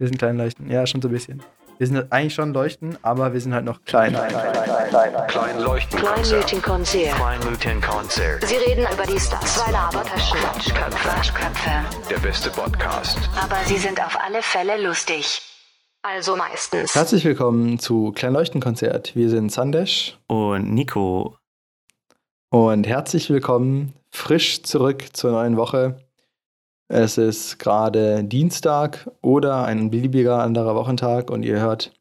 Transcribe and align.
Wir 0.00 0.06
sind 0.06 0.16
klein 0.16 0.38
leuchten. 0.38 0.70
Ja, 0.70 0.86
schon 0.86 1.02
so 1.02 1.08
ein 1.08 1.12
bisschen. 1.12 1.42
Wir 1.76 1.86
sind 1.86 2.10
eigentlich 2.10 2.32
schon 2.32 2.54
leuchten, 2.54 2.96
aber 3.02 3.34
wir 3.34 3.40
sind 3.42 3.52
halt 3.52 3.66
noch 3.66 3.84
klein. 3.84 4.14
Klein, 4.14 4.30
klein, 4.30 4.52
klein, 4.54 4.88
klein, 4.88 5.26
klein 5.26 5.60
leuchten. 5.60 6.00
Kleinleuchtenkonzert. 6.00 7.16
Kleinleuchtenkonzert. 7.16 8.46
Sie 8.46 8.56
reden 8.56 8.86
über 8.90 9.04
die 9.04 9.20
Stars. 9.20 9.56
Zwei 9.56 9.70
Labertaschen. 9.72 10.38
Quatschköpfe. 10.38 11.08
Quatschköpfe. 11.08 11.70
Der 12.08 12.18
beste 12.18 12.48
Podcast. 12.48 13.18
Aber 13.38 13.56
sie 13.66 13.76
sind 13.76 14.00
auf 14.02 14.16
alle 14.24 14.40
Fälle 14.40 14.82
lustig. 14.82 15.42
Also 16.00 16.34
meistens. 16.34 16.94
Herzlich 16.94 17.26
willkommen 17.26 17.78
zu 17.78 18.12
Klein 18.12 18.32
Leuchten 18.32 18.62
Konzert. 18.62 19.14
Wir 19.14 19.28
sind 19.28 19.52
Sandesh 19.52 20.16
Und 20.28 20.72
Nico, 20.72 21.36
und 22.48 22.86
herzlich 22.86 23.28
willkommen 23.28 23.92
frisch 24.10 24.62
zurück 24.62 25.04
zur 25.12 25.32
neuen 25.32 25.58
Woche. 25.58 26.09
Es 26.92 27.18
ist 27.18 27.60
gerade 27.60 28.24
Dienstag 28.24 29.08
oder 29.22 29.64
ein 29.64 29.90
beliebiger 29.90 30.42
anderer 30.42 30.74
Wochentag 30.74 31.30
und 31.30 31.44
ihr 31.44 31.60
hört 31.60 31.92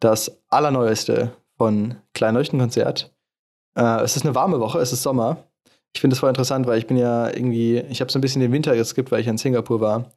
das 0.00 0.42
Allerneueste 0.48 1.30
von 1.56 1.94
Klein 2.14 2.34
Leuchten 2.34 2.58
Konzert. 2.58 3.14
Äh, 3.78 4.02
es 4.02 4.16
ist 4.16 4.24
eine 4.24 4.34
warme 4.34 4.58
Woche, 4.58 4.80
es 4.80 4.92
ist 4.92 5.04
Sommer. 5.04 5.36
Ich 5.94 6.00
finde 6.00 6.14
es 6.14 6.18
voll 6.18 6.30
interessant, 6.30 6.66
weil 6.66 6.78
ich 6.78 6.88
bin 6.88 6.96
ja 6.96 7.28
irgendwie, 7.28 7.78
ich 7.88 8.00
habe 8.00 8.10
so 8.10 8.18
ein 8.18 8.22
bisschen 8.22 8.40
den 8.40 8.50
Winter 8.50 8.74
geskippt, 8.74 9.12
weil 9.12 9.20
ich 9.20 9.28
in 9.28 9.38
Singapur 9.38 9.80
war. 9.80 10.10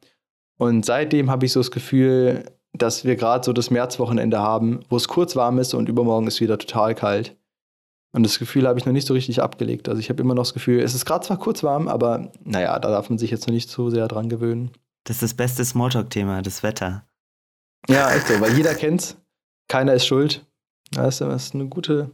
Und 0.58 0.84
seitdem 0.84 1.30
habe 1.30 1.46
ich 1.46 1.52
so 1.52 1.60
das 1.60 1.70
Gefühl, 1.70 2.42
dass 2.72 3.04
wir 3.04 3.14
gerade 3.14 3.44
so 3.44 3.52
das 3.52 3.70
Märzwochenende 3.70 4.40
haben, 4.40 4.80
wo 4.88 4.96
es 4.96 5.06
kurz 5.06 5.36
warm 5.36 5.60
ist 5.60 5.74
und 5.74 5.88
übermorgen 5.88 6.26
ist 6.26 6.40
wieder 6.40 6.58
total 6.58 6.96
kalt. 6.96 7.36
Und 8.12 8.22
das 8.22 8.38
Gefühl 8.38 8.66
habe 8.66 8.78
ich 8.78 8.86
noch 8.86 8.92
nicht 8.92 9.06
so 9.06 9.14
richtig 9.14 9.42
abgelegt. 9.42 9.88
Also 9.88 10.00
ich 10.00 10.08
habe 10.08 10.22
immer 10.22 10.34
noch 10.34 10.42
das 10.44 10.54
Gefühl, 10.54 10.80
es 10.80 10.94
ist 10.94 11.04
gerade 11.04 11.26
zwar 11.26 11.38
kurz 11.38 11.62
warm, 11.62 11.88
aber 11.88 12.32
naja, 12.42 12.78
da 12.78 12.88
darf 12.90 13.10
man 13.10 13.18
sich 13.18 13.30
jetzt 13.30 13.46
noch 13.46 13.52
nicht 13.54 13.68
so 13.70 13.90
sehr 13.90 14.08
dran 14.08 14.28
gewöhnen. 14.28 14.70
das 15.04 15.16
ist 15.16 15.22
das 15.22 15.34
beste 15.34 15.64
Smalltalk-Thema, 15.64 16.42
das 16.42 16.62
Wetter. 16.62 17.04
Ja, 17.88 18.10
echt 18.12 18.26
so, 18.28 18.40
weil 18.40 18.54
jeder 18.56 18.74
kennt's. 18.74 19.16
Keiner 19.68 19.92
ist 19.94 20.06
schuld. 20.06 20.44
Das 20.90 21.20
ist, 21.20 21.54
eine 21.54 21.66
gute. 21.66 22.10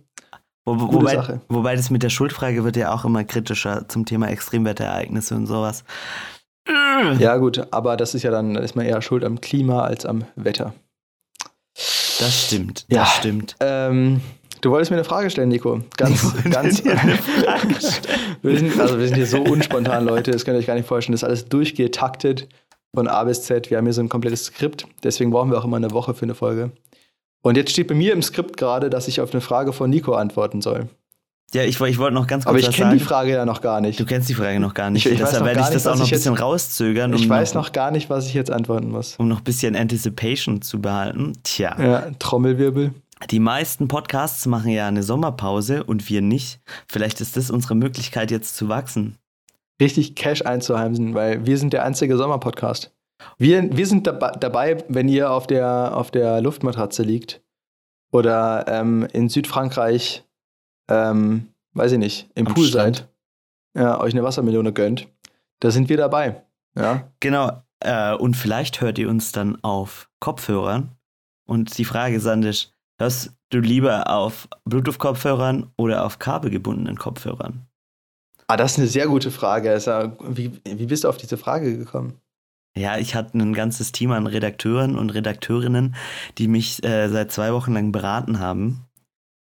Wo, 0.67 0.75
Gute 0.77 0.95
wobei, 0.95 1.15
Sache. 1.15 1.41
wobei 1.49 1.77
das 1.77 1.91
mit 1.91 2.03
der 2.03 2.11
Schuldfrage 2.11 2.65
wird 2.65 2.77
ja 2.77 2.93
auch 2.93 3.05
immer 3.05 3.23
kritischer 3.23 3.89
zum 3.89 4.05
Thema 4.07 4.29
Extremwetterereignisse 4.29 5.35
und 5.37 5.47
sowas. 5.47 5.85
Ja, 7.19 7.37
gut, 7.37 7.67
aber 7.73 7.97
das 7.97 8.15
ist 8.15 8.23
ja 8.23 8.31
dann, 8.31 8.55
da 8.55 8.61
ist 8.61 8.75
man 8.75 8.87
eher 8.87 9.01
schuld 9.03 9.23
am 9.25 9.41
Klima 9.41 9.83
als 9.83 10.07
am 10.07 10.25
Wetter. 10.35 10.73
Das 11.75 12.47
stimmt, 12.47 12.87
Ja. 12.89 13.01
das 13.01 13.17
stimmt. 13.17 13.57
Ähm, 13.61 14.21
du 14.65 14.71
wolltest 14.71 14.91
mir 14.91 14.97
eine 14.97 15.05
Frage 15.05 15.31
stellen, 15.31 15.49
Nico. 15.49 15.81
Ganz, 15.97 16.33
ganz. 16.51 16.83
wir 18.43 18.59
sind, 18.59 18.79
also 18.81 18.99
wir 18.99 19.07
sind 19.07 19.17
hier 19.17 19.27
so 19.27 19.41
unspontan, 19.43 20.05
Leute, 20.05 20.31
das 20.31 20.45
könnt 20.45 20.57
ihr 20.57 20.61
euch 20.61 20.67
gar 20.67 20.75
nicht 20.75 20.87
vorstellen. 20.89 21.13
Das 21.13 21.23
ist 21.23 21.29
alles 21.29 21.49
durchgetaktet 21.49 22.49
von 22.95 23.09
A 23.09 23.25
bis 23.25 23.43
Z. 23.43 23.71
Wir 23.71 23.79
haben 23.79 23.85
hier 23.85 23.93
so 23.93 24.01
ein 24.01 24.09
komplettes 24.09 24.45
Skript, 24.47 24.87
deswegen 25.03 25.31
brauchen 25.31 25.51
wir 25.51 25.59
auch 25.59 25.65
immer 25.65 25.77
eine 25.77 25.91
Woche 25.93 26.15
für 26.15 26.23
eine 26.25 26.35
Folge. 26.35 26.73
Und 27.43 27.57
jetzt 27.57 27.73
steht 27.73 27.89
bei 27.89 27.95
mir 27.95 28.13
im 28.13 28.23
Skript 28.23 28.57
gerade, 28.57 28.89
dass 28.89 29.07
ich 29.09 29.21
auf 29.21 29.33
eine 29.33 29.41
Frage 29.41 29.73
von 29.73 29.91
Nico 29.91 30.15
antworten 30.15 30.63
soll. 30.63 30.89
Ja, 31.53 31.63
ich, 31.63 31.79
ich 31.81 31.99
wollte 31.99 32.15
noch 32.15 32.27
ganz 32.27 32.45
kurz 32.47 32.51
Aber 32.51 32.59
ich 32.59 32.75
kenne 32.75 32.95
die 32.95 33.05
Frage 33.05 33.31
ja 33.33 33.45
noch 33.45 33.61
gar 33.61 33.81
nicht. 33.81 34.01
Du 34.01 34.07
kennst 34.07 34.29
die 34.29 34.35
Frage 34.35 34.59
noch 34.59 34.75
gar 34.75 34.91
nicht. 34.91 35.07
Ich- 35.07 35.13
ich 35.13 35.19
Deshalb 35.19 35.45
werde 35.45 35.61
ich 35.61 35.67
das 35.67 35.75
nicht, 35.75 35.87
auch 35.87 35.93
noch 35.93 36.01
ein 36.01 36.05
ich 36.07 36.11
jetzt- 36.11 36.21
bisschen 36.25 36.35
rauszögern, 36.35 37.15
um, 37.15 37.21
ich 37.21 37.29
weiß 37.29 37.55
noch, 37.55 37.67
noch 37.67 37.73
gar 37.73 37.91
nicht, 37.93 38.11
was 38.11 38.27
ich 38.27 38.35
jetzt 38.35 38.51
antworten 38.51 38.91
muss. 38.91 39.17
um 39.19 39.29
noch 39.29 39.39
ein 39.39 39.45
bisschen 39.45 39.77
Anticipation 39.77 40.63
zu 40.63 40.81
behalten. 40.81 41.35
Tja, 41.45 41.77
Ja, 41.81 42.07
Trommelwirbel. 42.19 42.93
Die 43.31 43.41
meisten 43.41 43.89
Podcasts 43.89 44.47
machen 44.47 44.71
ja 44.71 44.89
eine 44.89 45.03
Sommerpause 45.03 45.85
und 45.85 46.09
wir 46.09 46.23
nicht. 46.23 46.61
Vielleicht 46.89 47.21
ist 47.21 47.37
das 47.37 47.51
unsere 47.51 47.75
Möglichkeit, 47.75 48.31
jetzt 48.31 48.57
zu 48.57 48.69
wachsen. 48.69 49.19
Richtig 49.81 50.15
Cash 50.15 50.43
einzuheimsen, 50.43 51.15
weil 51.15 51.47
wir 51.47 51.59
sind 51.59 51.73
der 51.73 51.85
einzige 51.85 52.17
Sommerpodcast. 52.17 52.93
Wir, 53.39 53.77
wir 53.77 53.87
sind 53.87 54.07
daba 54.07 54.33
dabei, 54.33 54.85
wenn 54.89 55.09
ihr 55.09 55.31
auf 55.31 55.47
der, 55.47 55.97
auf 55.97 56.11
der 56.11 56.41
Luftmatratze 56.41 57.03
liegt 57.03 57.43
oder 58.13 58.67
ähm, 58.69 59.07
in 59.13 59.29
Südfrankreich, 59.29 60.25
ähm, 60.89 61.49
weiß 61.73 61.93
ich 61.93 61.99
nicht, 61.99 62.31
im 62.35 62.47
Am 62.47 62.55
Pool 62.55 62.67
Strand. 62.67 62.97
seid, 62.97 63.83
ja, 63.83 64.01
euch 64.01 64.13
eine 64.13 64.23
Wassermelone 64.23 64.73
gönnt. 64.73 65.09
Da 65.61 65.71
sind 65.71 65.89
wir 65.89 65.97
dabei. 65.97 66.43
Ja, 66.77 67.09
Genau. 67.21 67.63
Äh, 67.81 68.15
und 68.15 68.37
vielleicht 68.37 68.81
hört 68.81 68.99
ihr 68.99 69.09
uns 69.09 69.33
dann 69.33 69.63
auf 69.63 70.09
Kopfhörern. 70.21 70.91
Und 71.47 71.77
die 71.77 71.85
Frage, 71.85 72.21
Sandisch, 72.21 72.71
hörst 72.99 73.33
du 73.51 73.61
lieber 73.61 74.09
auf 74.11 74.49
Bluetooth-Kopfhörern 74.65 75.71
oder 75.77 76.05
auf 76.05 76.19
kabelgebundenen 76.19 76.97
Kopfhörern? 76.99 77.67
ah, 78.47 78.57
das 78.57 78.73
ist 78.73 78.79
eine 78.79 78.89
sehr 78.89 79.07
gute 79.07 79.31
Frage. 79.31 79.77
Ja- 79.79 80.13
Wie, 80.29 80.53
wie 80.65 80.87
bist 80.87 81.05
du 81.05 81.09
auf 81.09 81.17
diese 81.17 81.37
Frage 81.39 81.77
gekommen? 81.79 82.15
Ja, 82.77 82.99
ich 82.99 83.15
hatte 83.15 83.39
ein 83.39 83.55
ganzes 83.55 83.93
Team 83.93 84.11
an 84.11 84.27
Redakteuren 84.27 84.99
und 84.99 85.11
Redakteurinnen, 85.11 85.95
die 86.39 86.49
mich 86.49 86.83
äh, 86.85 87.09
seit 87.09 87.31
zwei 87.31 87.53
Wochen 87.53 87.73
lang 87.73 87.93
beraten 87.93 88.41
haben. 88.41 88.85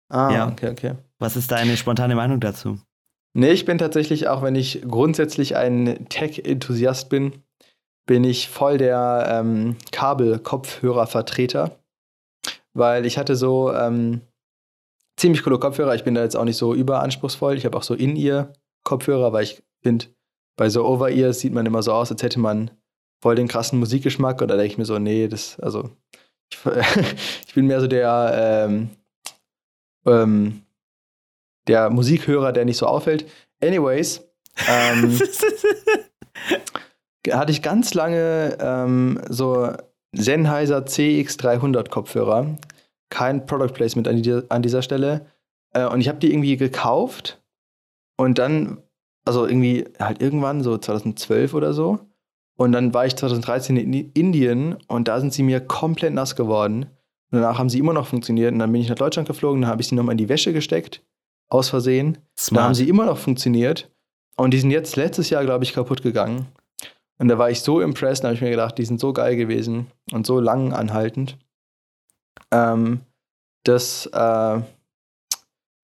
Ah, 0.09 0.31
Ja. 0.31 0.47
okay, 0.49 0.69
okay. 0.69 0.93
Was 1.19 1.35
ist 1.35 1.51
deine 1.51 1.75
spontane 1.75 2.15
Meinung 2.15 2.39
dazu? 2.39 2.79
Nee, 3.35 3.51
ich 3.51 3.65
bin 3.65 3.79
tatsächlich, 3.79 4.27
auch 4.27 4.43
wenn 4.43 4.53
ich 4.55 4.83
grundsätzlich 4.87 5.55
ein 5.55 6.05
Tech-Enthusiast 6.09 7.09
bin, 7.09 7.41
bin 8.05 8.23
ich 8.23 8.49
voll 8.49 8.77
der 8.77 9.25
ähm, 9.41 9.77
Kabel-Kopfhörer-Vertreter. 9.91 11.79
Weil 12.73 13.05
ich 13.05 13.17
hatte 13.17 13.35
so 13.35 13.71
ähm, 13.73 14.21
ziemlich 15.17 15.43
coole 15.43 15.59
Kopfhörer. 15.59 15.95
Ich 15.95 16.03
bin 16.03 16.15
da 16.15 16.23
jetzt 16.23 16.35
auch 16.35 16.45
nicht 16.45 16.57
so 16.57 16.73
überanspruchsvoll. 16.73 17.55
Ich 17.55 17.65
habe 17.65 17.77
auch 17.77 17.83
so 17.83 17.93
In-Ear-Kopfhörer, 17.93 19.33
weil 19.33 19.43
ich 19.43 19.63
finde, 19.81 20.07
bei 20.57 20.69
so 20.69 20.85
Over-Ears 20.85 21.39
sieht 21.39 21.53
man 21.53 21.65
immer 21.65 21.83
so 21.83 21.93
aus, 21.93 22.11
als 22.11 22.23
hätte 22.23 22.39
man 22.39 22.71
voll 23.21 23.35
den 23.35 23.47
krassen 23.47 23.79
Musikgeschmack. 23.79 24.41
Und 24.41 24.47
da 24.49 24.55
denke 24.55 24.71
ich 24.71 24.77
mir 24.77 24.85
so, 24.85 24.99
nee, 24.99 25.27
das, 25.27 25.59
also, 25.59 25.89
ich, 26.51 26.59
ich 27.47 27.53
bin 27.53 27.67
mehr 27.67 27.81
so 27.81 27.87
der, 27.87 28.65
ähm, 28.67 28.89
ähm, 30.05 30.63
der 31.67 31.89
Musikhörer, 31.89 32.51
der 32.51 32.65
nicht 32.65 32.77
so 32.77 32.87
auffällt. 32.87 33.25
Anyways, 33.61 34.27
ähm, 34.67 35.19
hatte 37.31 37.51
ich 37.51 37.61
ganz 37.61 37.93
lange 37.93 38.57
ähm, 38.59 39.21
so 39.29 39.71
Sennheiser 40.13 40.79
CX300 40.79 41.89
Kopfhörer. 41.89 42.57
Kein 43.09 43.45
Product 43.45 43.73
Placement 43.73 44.07
an, 44.07 44.21
die, 44.21 44.41
an 44.49 44.61
dieser 44.61 44.81
Stelle. 44.81 45.25
Äh, 45.73 45.85
und 45.87 46.01
ich 46.01 46.07
habe 46.07 46.19
die 46.19 46.31
irgendwie 46.31 46.57
gekauft 46.57 47.41
und 48.17 48.37
dann, 48.37 48.77
also 49.25 49.45
irgendwie 49.45 49.85
halt 49.99 50.21
irgendwann, 50.21 50.63
so 50.63 50.77
2012 50.77 51.53
oder 51.53 51.73
so. 51.73 51.99
Und 52.55 52.71
dann 52.71 52.93
war 52.93 53.05
ich 53.05 53.15
2013 53.15 53.77
in 53.77 54.11
Indien 54.11 54.77
und 54.87 55.07
da 55.07 55.19
sind 55.19 55.33
sie 55.33 55.43
mir 55.43 55.59
komplett 55.59 56.13
nass 56.13 56.35
geworden. 56.35 56.85
Und 57.31 57.41
danach 57.41 57.57
haben 57.57 57.69
sie 57.69 57.79
immer 57.79 57.93
noch 57.93 58.05
funktioniert. 58.05 58.53
Und 58.53 58.59
dann 58.59 58.71
bin 58.71 58.81
ich 58.81 58.89
nach 58.89 58.95
Deutschland 58.95 59.27
geflogen, 59.27 59.61
dann 59.61 59.71
habe 59.71 59.81
ich 59.81 59.87
sie 59.87 59.95
nochmal 59.95 60.13
in 60.13 60.19
die 60.19 60.29
Wäsche 60.29 60.53
gesteckt, 60.53 61.03
aus 61.49 61.69
Versehen. 61.69 62.19
Da 62.51 62.63
haben 62.63 62.75
sie 62.75 62.87
immer 62.87 63.05
noch 63.05 63.17
funktioniert. 63.17 63.91
Und 64.35 64.53
die 64.53 64.59
sind 64.59 64.71
jetzt 64.71 64.95
letztes 64.95 65.31
Jahr, 65.31 65.43
glaube 65.43 65.63
ich, 65.63 65.73
kaputt 65.73 66.03
gegangen. 66.03 66.47
Und 67.19 67.27
da 67.27 67.37
war 67.37 67.49
ich 67.49 67.61
so 67.61 67.79
impressed, 67.81 68.23
da 68.23 68.27
habe 68.29 68.35
ich 68.35 68.41
mir 68.41 68.49
gedacht, 68.49 68.77
die 68.77 68.85
sind 68.85 68.99
so 68.99 69.13
geil 69.13 69.35
gewesen 69.35 69.87
und 70.11 70.25
so 70.25 70.39
lang 70.39 70.73
anhaltend. 70.73 71.37
Ähm, 72.51 73.01
das, 73.63 74.07
äh, 74.07 74.61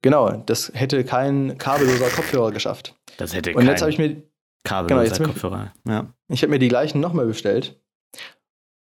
genau, 0.01 0.31
das 0.45 0.71
hätte 0.73 1.03
kein 1.05 1.57
kabelloser 1.57 2.09
Kopfhörer 2.09 2.51
geschafft. 2.51 2.95
das 3.17 3.33
hätte 3.33 3.53
Und 3.53 3.65
jetzt 3.65 3.81
habe 3.81 3.91
ich 3.91 3.97
mir, 3.99 4.21
kabelloser 4.63 5.21
ich- 5.21 5.27
Kopfhörer. 5.27 5.71
Ja. 5.87 6.07
ich 6.27 6.41
habe 6.41 6.49
mir 6.51 6.59
die 6.59 6.67
gleichen 6.67 6.99
nochmal 6.99 7.25
bestellt. 7.25 7.79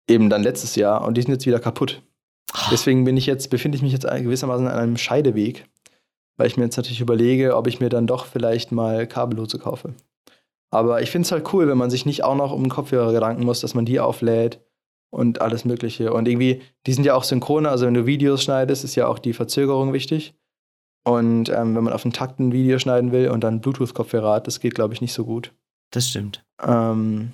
Eben 0.09 0.29
dann 0.29 0.43
letztes 0.43 0.75
Jahr 0.75 1.05
und 1.05 1.15
die 1.15 1.21
sind 1.21 1.31
jetzt 1.31 1.45
wieder 1.45 1.59
kaputt. 1.59 2.01
Deswegen 2.71 3.05
bin 3.05 3.15
ich 3.15 3.25
jetzt, 3.25 3.49
befinde 3.49 3.77
ich 3.77 3.81
mich 3.81 3.93
jetzt 3.93 4.05
gewissermaßen 4.05 4.67
an 4.67 4.77
einem 4.77 4.97
Scheideweg, 4.97 5.65
weil 6.37 6.47
ich 6.47 6.57
mir 6.57 6.65
jetzt 6.65 6.77
natürlich 6.77 6.99
überlege, 7.01 7.55
ob 7.55 7.67
ich 7.67 7.79
mir 7.79 7.89
dann 7.89 8.05
doch 8.05 8.25
vielleicht 8.25 8.71
mal 8.71 9.07
kabellose 9.07 9.59
kaufe. 9.59 9.93
Aber 10.73 11.03
ich 11.03 11.11
finde 11.11 11.27
es 11.27 11.31
halt 11.31 11.53
cool, 11.53 11.67
wenn 11.67 11.77
man 11.77 11.91
sich 11.91 12.07
nicht 12.07 12.23
auch 12.23 12.35
noch 12.35 12.51
um 12.51 12.63
den 12.63 12.71
Kopfhörer 12.71 13.13
Gedanken 13.13 13.45
muss, 13.45 13.61
dass 13.61 13.75
man 13.75 13.85
die 13.85 13.99
auflädt 13.99 14.59
und 15.11 15.39
alles 15.39 15.65
Mögliche. 15.65 16.11
Und 16.11 16.27
irgendwie, 16.27 16.63
die 16.87 16.93
sind 16.93 17.05
ja 17.05 17.13
auch 17.13 17.23
synchron, 17.23 17.67
also 17.67 17.85
wenn 17.85 17.93
du 17.93 18.07
Videos 18.07 18.41
schneidest, 18.41 18.83
ist 18.83 18.95
ja 18.95 19.07
auch 19.07 19.19
die 19.19 19.33
Verzögerung 19.33 19.93
wichtig. 19.93 20.33
Und 21.05 21.49
ähm, 21.49 21.75
wenn 21.75 21.83
man 21.83 21.93
auf 21.93 22.01
den 22.01 22.11
Takt 22.11 22.39
ein 22.39 22.53
Video 22.53 22.79
schneiden 22.79 23.11
will 23.11 23.29
und 23.29 23.43
dann 23.43 23.61
Bluetooth-Kopfhörer 23.61 24.33
hat, 24.33 24.47
das 24.47 24.59
geht, 24.59 24.73
glaube 24.73 24.95
ich, 24.95 25.01
nicht 25.01 25.13
so 25.13 25.25
gut. 25.25 25.53
Das 25.91 26.07
stimmt. 26.07 26.43
Ähm, 26.59 27.33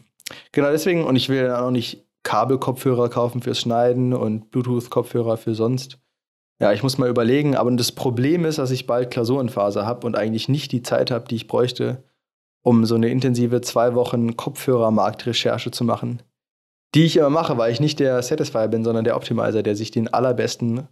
genau 0.52 0.72
deswegen, 0.72 1.06
und 1.06 1.16
ich 1.16 1.30
will 1.30 1.44
dann 1.44 1.64
auch 1.64 1.72
nicht 1.72 2.06
Kabelkopfhörer 2.24 3.08
kaufen 3.08 3.42
fürs 3.42 3.62
Schneiden 3.62 4.14
und 4.14 4.52
Bluetooth-Kopfhörer 4.52 5.38
für 5.38 5.56
sonst. 5.56 5.98
Ja, 6.62 6.74
ich 6.74 6.84
muss 6.84 6.98
mal 6.98 7.10
überlegen, 7.10 7.56
aber 7.56 7.72
das 7.72 7.94
Problem 7.94 8.44
ist, 8.44 8.60
dass 8.60 8.72
ich 8.72 8.86
bald 8.86 9.12
Klausurenphase 9.12 9.86
habe 9.86 10.06
und 10.06 10.18
eigentlich 10.18 10.50
nicht 10.50 10.74
die 10.74 10.84
Zeit 10.84 11.10
habe, 11.10 11.26
die 11.30 11.36
ich 11.36 11.48
bräuchte, 11.48 12.04
um 12.64 12.86
so 12.86 12.96
eine 12.96 13.10
intensive 13.10 13.62
zwei 13.62 13.94
Wochen 13.96 14.36
Kopfhörermarktrecherche 14.36 15.72
zu 15.72 15.84
machen. 15.84 16.22
Die 16.96 17.04
ich 17.06 17.18
immer 17.18 17.30
mache, 17.30 17.58
weil 17.58 17.72
ich 17.72 17.80
nicht 17.80 18.00
der 18.00 18.22
Satisfier 18.24 18.68
bin, 18.68 18.84
sondern 18.84 19.04
der 19.04 19.16
Optimizer, 19.16 19.62
der 19.64 19.76
sich 19.76 19.92
den 19.92 20.12
allerbesten 20.12 20.88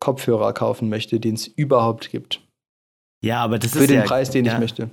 Kopfhörer 0.00 0.52
kaufen 0.52 0.88
möchte, 0.88 1.20
den 1.20 1.34
es 1.34 1.46
überhaupt 1.46 2.10
gibt. 2.10 2.40
Ja, 3.24 3.42
aber 3.42 3.58
das 3.58 3.72
Für 3.72 3.80
ist 3.80 3.90
den 3.90 3.96
ja, 4.00 4.04
Preis, 4.04 4.30
den 4.30 4.44
ja, 4.44 4.54
ich 4.54 4.58
möchte. 4.58 4.90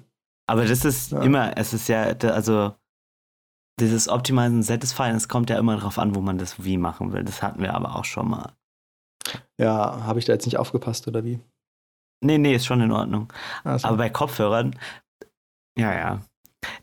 Aber 0.47 0.65
das 0.65 0.85
ist 0.85 1.11
Ja. 1.11 1.21
immer, 1.21 1.57
es 1.57 1.73
ist 1.73 1.87
ja, 1.89 2.03
also 2.03 2.73
dieses 3.79 4.07
Optimizen 4.07 4.63
Satisfying, 4.63 5.15
es 5.15 5.27
kommt 5.27 5.49
ja 5.49 5.57
immer 5.57 5.75
darauf 5.75 5.99
an, 5.99 6.15
wo 6.15 6.21
man 6.21 6.37
das 6.37 6.63
wie 6.63 6.77
machen 6.77 7.11
will. 7.11 7.23
Das 7.23 7.41
hatten 7.41 7.61
wir 7.61 7.73
aber 7.73 7.95
auch 7.95 8.05
schon 8.05 8.29
mal. 8.29 8.53
Ja, 9.59 10.03
habe 10.03 10.19
ich 10.19 10.25
da 10.25 10.33
jetzt 10.33 10.45
nicht 10.45 10.57
aufgepasst 10.57 11.07
oder 11.07 11.23
wie? 11.23 11.39
Nee, 12.23 12.37
nee, 12.37 12.55
ist 12.55 12.65
schon 12.65 12.81
in 12.81 12.91
Ordnung. 12.91 13.31
Also, 13.63 13.87
Aber 13.87 13.97
bei 13.97 14.09
Kopfhörern, 14.09 14.75
ja, 15.77 15.93
ja. 15.93 16.21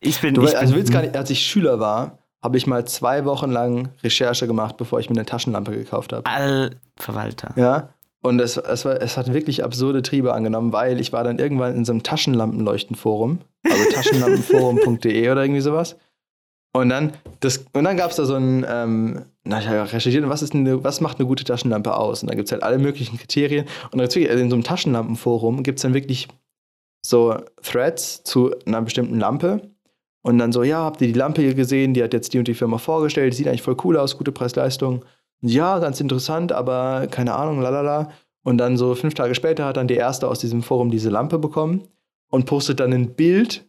Ich 0.00 0.20
bin. 0.20 0.34
du, 0.34 0.44
ich 0.44 0.56
also 0.56 0.72
bin, 0.72 0.80
willst 0.80 0.92
gar 0.92 1.02
nicht, 1.02 1.16
als 1.16 1.30
ich 1.30 1.44
Schüler 1.46 1.80
war, 1.80 2.18
habe 2.42 2.56
ich 2.56 2.66
mal 2.66 2.84
zwei 2.86 3.24
Wochen 3.24 3.50
lang 3.50 3.90
Recherche 4.02 4.46
gemacht, 4.46 4.76
bevor 4.76 5.00
ich 5.00 5.08
mir 5.08 5.16
eine 5.16 5.26
Taschenlampe 5.26 5.72
gekauft 5.72 6.12
habe. 6.12 6.26
Allverwalter. 6.26 7.54
Ja. 7.56 7.90
Und 8.22 8.40
es, 8.40 8.56
es, 8.56 8.84
war, 8.84 9.00
es 9.02 9.16
hat 9.16 9.32
wirklich 9.32 9.64
absurde 9.64 10.02
Triebe 10.02 10.32
angenommen, 10.32 10.72
weil 10.72 11.00
ich 11.00 11.12
war 11.12 11.24
dann 11.24 11.38
irgendwann 11.38 11.74
in 11.74 11.84
so 11.84 11.92
einem 11.92 12.04
Taschenlampenleuchtenforum, 12.04 13.40
also 13.64 13.90
taschenlampenforum.de 13.92 15.30
oder 15.30 15.42
irgendwie 15.42 15.60
sowas. 15.60 15.96
Und 16.72 16.88
dann, 16.88 17.12
das, 17.40 17.64
und 17.72 17.84
dann 17.84 17.96
gab 17.96 18.10
es 18.10 18.16
da 18.16 18.24
so 18.24 18.34
ein, 18.34 18.64
ähm, 18.68 19.22
na, 19.44 19.58
ich 19.58 19.68
habe 19.68 19.92
recherchiert, 19.92 20.26
was, 20.28 20.42
ist 20.42 20.54
eine, 20.54 20.82
was 20.84 21.00
macht 21.00 21.18
eine 21.18 21.26
gute 21.26 21.44
Taschenlampe 21.44 21.94
aus? 21.94 22.22
Und 22.22 22.30
da 22.30 22.34
gibt 22.34 22.46
es 22.46 22.52
halt 22.52 22.62
alle 22.62 22.78
möglichen 22.78 23.18
Kriterien. 23.18 23.66
Und 23.90 24.00
also 24.00 24.20
in 24.20 24.48
so 24.48 24.56
einem 24.56 24.64
Taschenlampenforum 24.64 25.64
gibt 25.64 25.80
es 25.80 25.82
dann 25.82 25.92
wirklich 25.92 26.28
so 27.04 27.36
Threads 27.62 28.22
zu 28.24 28.54
einer 28.66 28.82
bestimmten 28.82 29.18
Lampe. 29.18 29.70
Und 30.22 30.38
dann 30.38 30.52
so, 30.52 30.62
ja, 30.62 30.82
habt 30.84 31.00
ihr 31.00 31.08
die 31.08 31.18
Lampe 31.18 31.42
hier 31.42 31.54
gesehen? 31.54 31.94
Die 31.94 32.02
hat 32.02 32.12
jetzt 32.12 32.32
die 32.32 32.38
und 32.38 32.46
die 32.46 32.54
Firma 32.54 32.78
vorgestellt, 32.78 33.34
sieht 33.34 33.48
eigentlich 33.48 33.62
voll 33.62 33.76
cool 33.84 33.96
aus, 33.96 34.16
gute 34.16 34.30
Preis-Leistung. 34.32 35.04
Ja, 35.40 35.80
ganz 35.80 36.00
interessant, 36.00 36.52
aber 36.52 37.08
keine 37.10 37.34
Ahnung, 37.34 37.60
lalala. 37.60 38.12
Und 38.44 38.58
dann 38.58 38.76
so 38.76 38.94
fünf 38.94 39.14
Tage 39.14 39.34
später 39.34 39.64
hat 39.66 39.76
dann 39.76 39.88
die 39.88 39.94
erste 39.94 40.28
aus 40.28 40.38
diesem 40.38 40.62
Forum 40.62 40.90
diese 40.90 41.10
Lampe 41.10 41.38
bekommen 41.38 41.88
und 42.30 42.46
postet 42.46 42.78
dann 42.78 42.92
ein 42.92 43.14
Bild 43.14 43.64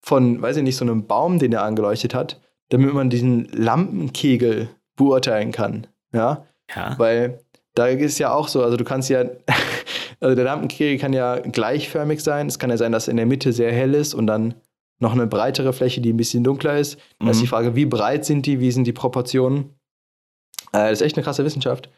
von, 0.00 0.40
weiß 0.40 0.58
ich 0.58 0.62
nicht, 0.62 0.76
so 0.76 0.84
einem 0.84 1.06
Baum, 1.06 1.40
den 1.40 1.52
er 1.52 1.64
angeleuchtet 1.64 2.14
hat, 2.14 2.40
damit 2.68 2.94
man 2.94 3.10
diesen 3.10 3.46
Lampenkegel 3.52 4.68
beurteilen 4.96 5.50
kann. 5.52 5.86
Ja, 6.12 6.44
Ja. 6.74 6.94
weil 6.98 7.40
da 7.74 7.86
ist 7.86 8.18
ja 8.18 8.32
auch 8.32 8.48
so, 8.48 8.62
also 8.62 8.76
du 8.76 8.84
kannst 8.84 9.08
ja, 9.08 9.24
also 10.20 10.34
der 10.34 10.44
Lampenkegel 10.44 10.98
kann 10.98 11.12
ja 11.12 11.38
gleichförmig 11.38 12.20
sein. 12.22 12.46
Es 12.46 12.58
kann 12.58 12.70
ja 12.70 12.76
sein, 12.76 12.92
dass 12.92 13.08
in 13.08 13.16
der 13.16 13.26
Mitte 13.26 13.52
sehr 13.52 13.72
hell 13.72 13.94
ist 13.94 14.14
und 14.14 14.26
dann 14.26 14.54
noch 15.00 15.12
eine 15.12 15.26
breitere 15.26 15.72
Fläche, 15.72 16.00
die 16.00 16.12
ein 16.12 16.16
bisschen 16.16 16.42
dunkler 16.44 16.78
ist. 16.78 16.98
Da 17.20 17.30
ist 17.30 17.36
Mhm. 17.38 17.40
die 17.42 17.46
Frage, 17.46 17.76
wie 17.76 17.86
breit 17.86 18.24
sind 18.24 18.46
die, 18.46 18.58
wie 18.60 18.72
sind 18.72 18.84
die 18.84 18.92
Proportionen? 18.92 19.74
Äh, 20.72 20.90
das 20.90 21.00
ist 21.00 21.02
echt 21.02 21.16
eine 21.16 21.24
krasse 21.24 21.44
Wissenschaft. 21.44 21.88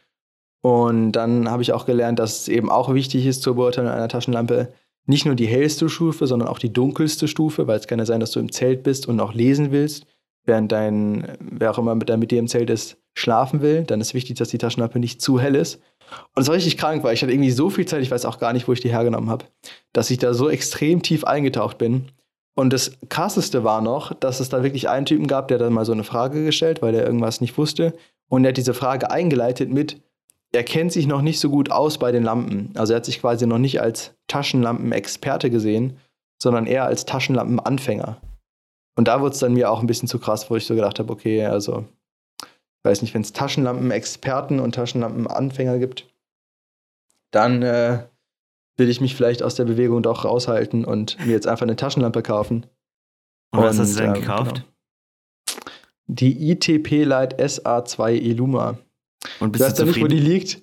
Und 0.62 1.12
dann 1.12 1.50
habe 1.50 1.62
ich 1.62 1.72
auch 1.72 1.86
gelernt, 1.86 2.18
dass 2.18 2.40
es 2.42 2.48
eben 2.48 2.70
auch 2.70 2.92
wichtig 2.92 3.24
ist 3.26 3.42
zur 3.42 3.54
Beurteilung 3.54 3.90
einer 3.90 4.08
Taschenlampe, 4.08 4.72
nicht 5.06 5.24
nur 5.24 5.34
die 5.34 5.46
hellste 5.46 5.88
Stufe, 5.88 6.26
sondern 6.26 6.48
auch 6.48 6.58
die 6.58 6.72
dunkelste 6.72 7.26
Stufe, 7.26 7.66
weil 7.66 7.78
es 7.78 7.86
kann 7.86 7.98
ja 7.98 8.04
sein, 8.04 8.20
dass 8.20 8.32
du 8.32 8.40
im 8.40 8.52
Zelt 8.52 8.82
bist 8.82 9.08
und 9.08 9.18
auch 9.18 9.32
lesen 9.32 9.72
willst, 9.72 10.06
während 10.44 10.70
dein, 10.70 11.26
wer 11.40 11.70
auch 11.70 11.78
immer 11.78 11.94
mit, 11.94 12.14
mit 12.18 12.30
dir 12.30 12.38
im 12.38 12.48
Zelt 12.48 12.68
ist, 12.68 12.98
schlafen 13.14 13.62
will. 13.62 13.84
Dann 13.84 14.02
ist 14.02 14.12
wichtig, 14.12 14.36
dass 14.36 14.50
die 14.50 14.58
Taschenlampe 14.58 14.98
nicht 14.98 15.22
zu 15.22 15.40
hell 15.40 15.54
ist. 15.56 15.80
Und 16.34 16.42
es 16.42 16.48
war 16.48 16.56
richtig 16.56 16.76
krank, 16.76 17.02
weil 17.04 17.14
ich 17.14 17.22
hatte 17.22 17.32
irgendwie 17.32 17.50
so 17.50 17.70
viel 17.70 17.86
Zeit, 17.86 18.02
ich 18.02 18.10
weiß 18.10 18.24
auch 18.24 18.38
gar 18.38 18.52
nicht, 18.52 18.68
wo 18.68 18.72
ich 18.72 18.80
die 18.80 18.90
hergenommen 18.90 19.30
habe, 19.30 19.44
dass 19.92 20.10
ich 20.10 20.18
da 20.18 20.34
so 20.34 20.48
extrem 20.48 21.02
tief 21.02 21.24
eingetaucht 21.24 21.78
bin. 21.78 22.08
Und 22.54 22.72
das 22.72 22.98
krasseste 23.08 23.64
war 23.64 23.80
noch, 23.80 24.12
dass 24.14 24.40
es 24.40 24.48
da 24.48 24.62
wirklich 24.62 24.88
einen 24.88 25.06
Typen 25.06 25.26
gab, 25.26 25.48
der 25.48 25.58
dann 25.58 25.72
mal 25.72 25.84
so 25.84 25.92
eine 25.92 26.04
Frage 26.04 26.44
gestellt, 26.44 26.82
weil 26.82 26.94
er 26.94 27.06
irgendwas 27.06 27.40
nicht 27.40 27.56
wusste. 27.56 27.94
Und 28.28 28.44
er 28.44 28.48
hat 28.48 28.56
diese 28.56 28.74
Frage 28.74 29.10
eingeleitet 29.10 29.70
mit, 29.70 30.00
er 30.52 30.64
kennt 30.64 30.92
sich 30.92 31.06
noch 31.06 31.22
nicht 31.22 31.38
so 31.40 31.48
gut 31.48 31.70
aus 31.70 31.98
bei 31.98 32.12
den 32.12 32.24
Lampen. 32.24 32.72
Also 32.74 32.92
er 32.92 32.96
hat 32.96 33.04
sich 33.04 33.20
quasi 33.20 33.46
noch 33.46 33.58
nicht 33.58 33.80
als 33.80 34.14
Taschenlampenexperte 34.26 35.48
gesehen, 35.48 35.98
sondern 36.42 36.66
eher 36.66 36.84
als 36.84 37.04
Taschenlampenanfänger. 37.04 38.20
Und 38.96 39.08
da 39.08 39.20
wurde 39.20 39.34
es 39.34 39.38
dann 39.38 39.54
mir 39.54 39.70
auch 39.70 39.80
ein 39.80 39.86
bisschen 39.86 40.08
zu 40.08 40.18
krass, 40.18 40.50
wo 40.50 40.56
ich 40.56 40.66
so 40.66 40.74
gedacht 40.74 40.98
habe, 40.98 41.12
okay, 41.12 41.46
also 41.46 41.84
weiß 42.84 43.02
nicht, 43.02 43.14
wenn 43.14 43.22
es 43.22 43.32
Taschenlampenexperten 43.32 44.60
und 44.60 44.74
Taschenlampenanfänger 44.74 45.78
gibt, 45.78 46.06
dann 47.30 47.62
äh, 47.62 48.04
will 48.76 48.88
ich 48.88 49.00
mich 49.00 49.14
vielleicht 49.14 49.42
aus 49.42 49.54
der 49.54 49.64
Bewegung 49.64 50.02
doch 50.02 50.24
raushalten 50.24 50.84
und 50.84 51.18
mir 51.24 51.32
jetzt 51.32 51.46
einfach 51.46 51.62
eine 51.62 51.76
Taschenlampe 51.76 52.22
kaufen. 52.22 52.66
Und 53.52 53.62
was 53.62 53.78
hast 53.78 53.94
du 53.94 54.02
denn 54.02 54.14
ähm, 54.14 54.20
gekauft? 54.20 54.54
genau. 54.54 54.66
Die 56.06 56.50
ITP 56.50 57.04
Lite 57.04 57.36
SA2 57.36 58.14
Illuma. 58.14 58.78
Und 59.38 59.52
bist 59.52 59.78
du 59.78 59.84
noch 59.84 59.94
nicht, 59.94 60.02
wo 60.02 60.08
die 60.08 60.18
liegt. 60.18 60.60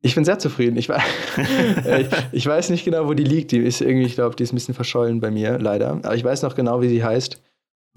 Ich 0.00 0.14
bin 0.14 0.24
sehr 0.24 0.38
zufrieden. 0.38 0.76
Ich, 0.76 0.88
ich, 0.88 2.08
ich 2.32 2.46
weiß 2.46 2.70
nicht 2.70 2.84
genau, 2.84 3.06
wo 3.06 3.14
die 3.14 3.24
liegt. 3.24 3.50
Die 3.52 3.58
ist 3.58 3.80
irgendwie, 3.80 4.06
ich 4.06 4.14
glaube, 4.14 4.36
die 4.36 4.44
ist 4.44 4.52
ein 4.52 4.56
bisschen 4.56 4.74
verschollen 4.74 5.20
bei 5.20 5.30
mir, 5.30 5.58
leider. 5.58 5.90
Aber 5.90 6.14
ich 6.14 6.24
weiß 6.24 6.42
noch 6.42 6.54
genau, 6.54 6.80
wie 6.80 6.88
sie 6.88 7.04
heißt. 7.04 7.42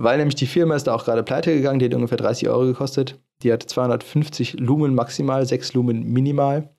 Weil 0.02 0.18
nämlich 0.18 0.36
die 0.36 0.48
Firma 0.48 0.76
ist 0.76 0.88
da 0.88 0.96
auch 0.96 1.04
gerade 1.04 1.24
pleite 1.24 1.54
gegangen. 1.54 1.80
Die 1.80 1.86
hat 1.86 1.94
ungefähr 1.94 2.18
30 2.18 2.48
Euro 2.48 2.64
gekostet. 2.64 3.20
Die 3.44 3.52
hat 3.52 3.64
250 3.64 4.54
Lumen 4.54 4.96
maximal, 4.96 5.46
6 5.46 5.74
Lumen 5.74 6.04
minimal. 6.14 6.74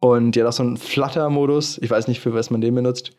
Und 0.00 0.32
die 0.32 0.42
hat 0.42 0.48
auch 0.48 0.52
so 0.52 0.62
einen 0.62 0.76
Flutter-Modus. 0.76 1.78
Ich 1.78 1.90
weiß 1.90 2.08
nicht, 2.08 2.20
für 2.20 2.34
was 2.34 2.50
man 2.50 2.60
den 2.60 2.74
benutzt. 2.74 3.12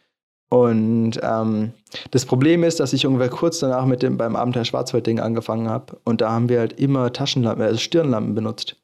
Und 0.51 1.19
ähm, 1.23 1.73
das 2.11 2.27
Problem 2.27 2.63
ist, 2.63 2.79
dass 2.79 2.93
ich 2.93 3.07
ungefähr 3.07 3.29
kurz 3.29 3.57
danach 3.57 3.87
mit 3.87 4.03
dem 4.03 4.17
beim 4.17 4.35
Abenteuer 4.35 4.65
Schwarzwald-Ding 4.65 5.19
angefangen 5.19 5.67
habe. 5.67 5.99
Und 6.03 6.21
da 6.21 6.29
haben 6.31 6.47
wir 6.47 6.59
halt 6.59 6.79
immer 6.79 7.11
Taschenlampen, 7.11 7.65
also 7.65 7.79
Stirnlampen 7.79 8.35
benutzt. 8.35 8.75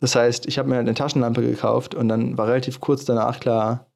Das 0.00 0.16
heißt, 0.16 0.46
ich 0.46 0.58
habe 0.58 0.68
mir 0.68 0.74
halt 0.74 0.88
eine 0.88 0.96
Taschenlampe 0.96 1.42
gekauft 1.42 1.94
und 1.94 2.08
dann 2.08 2.36
war 2.36 2.48
relativ 2.48 2.80
kurz 2.80 3.04
danach 3.04 3.38
klar, 3.38 3.86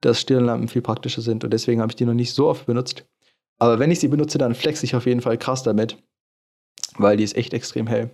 dass 0.00 0.20
Stirnlampen 0.20 0.66
viel 0.66 0.82
praktischer 0.82 1.22
sind. 1.22 1.44
Und 1.44 1.52
deswegen 1.52 1.80
habe 1.80 1.92
ich 1.92 1.96
die 1.96 2.06
noch 2.06 2.14
nicht 2.14 2.34
so 2.34 2.48
oft 2.48 2.66
benutzt. 2.66 3.06
Aber 3.58 3.78
wenn 3.78 3.90
ich 3.90 4.00
sie 4.00 4.08
benutze, 4.08 4.38
dann 4.38 4.54
flex 4.54 4.82
ich 4.82 4.94
auf 4.94 5.06
jeden 5.06 5.20
Fall 5.20 5.36
krass 5.38 5.62
damit. 5.62 5.96
Weil 6.96 7.16
die 7.16 7.24
ist 7.24 7.36
echt 7.36 7.52
extrem 7.54 7.86
hell. 7.86 8.10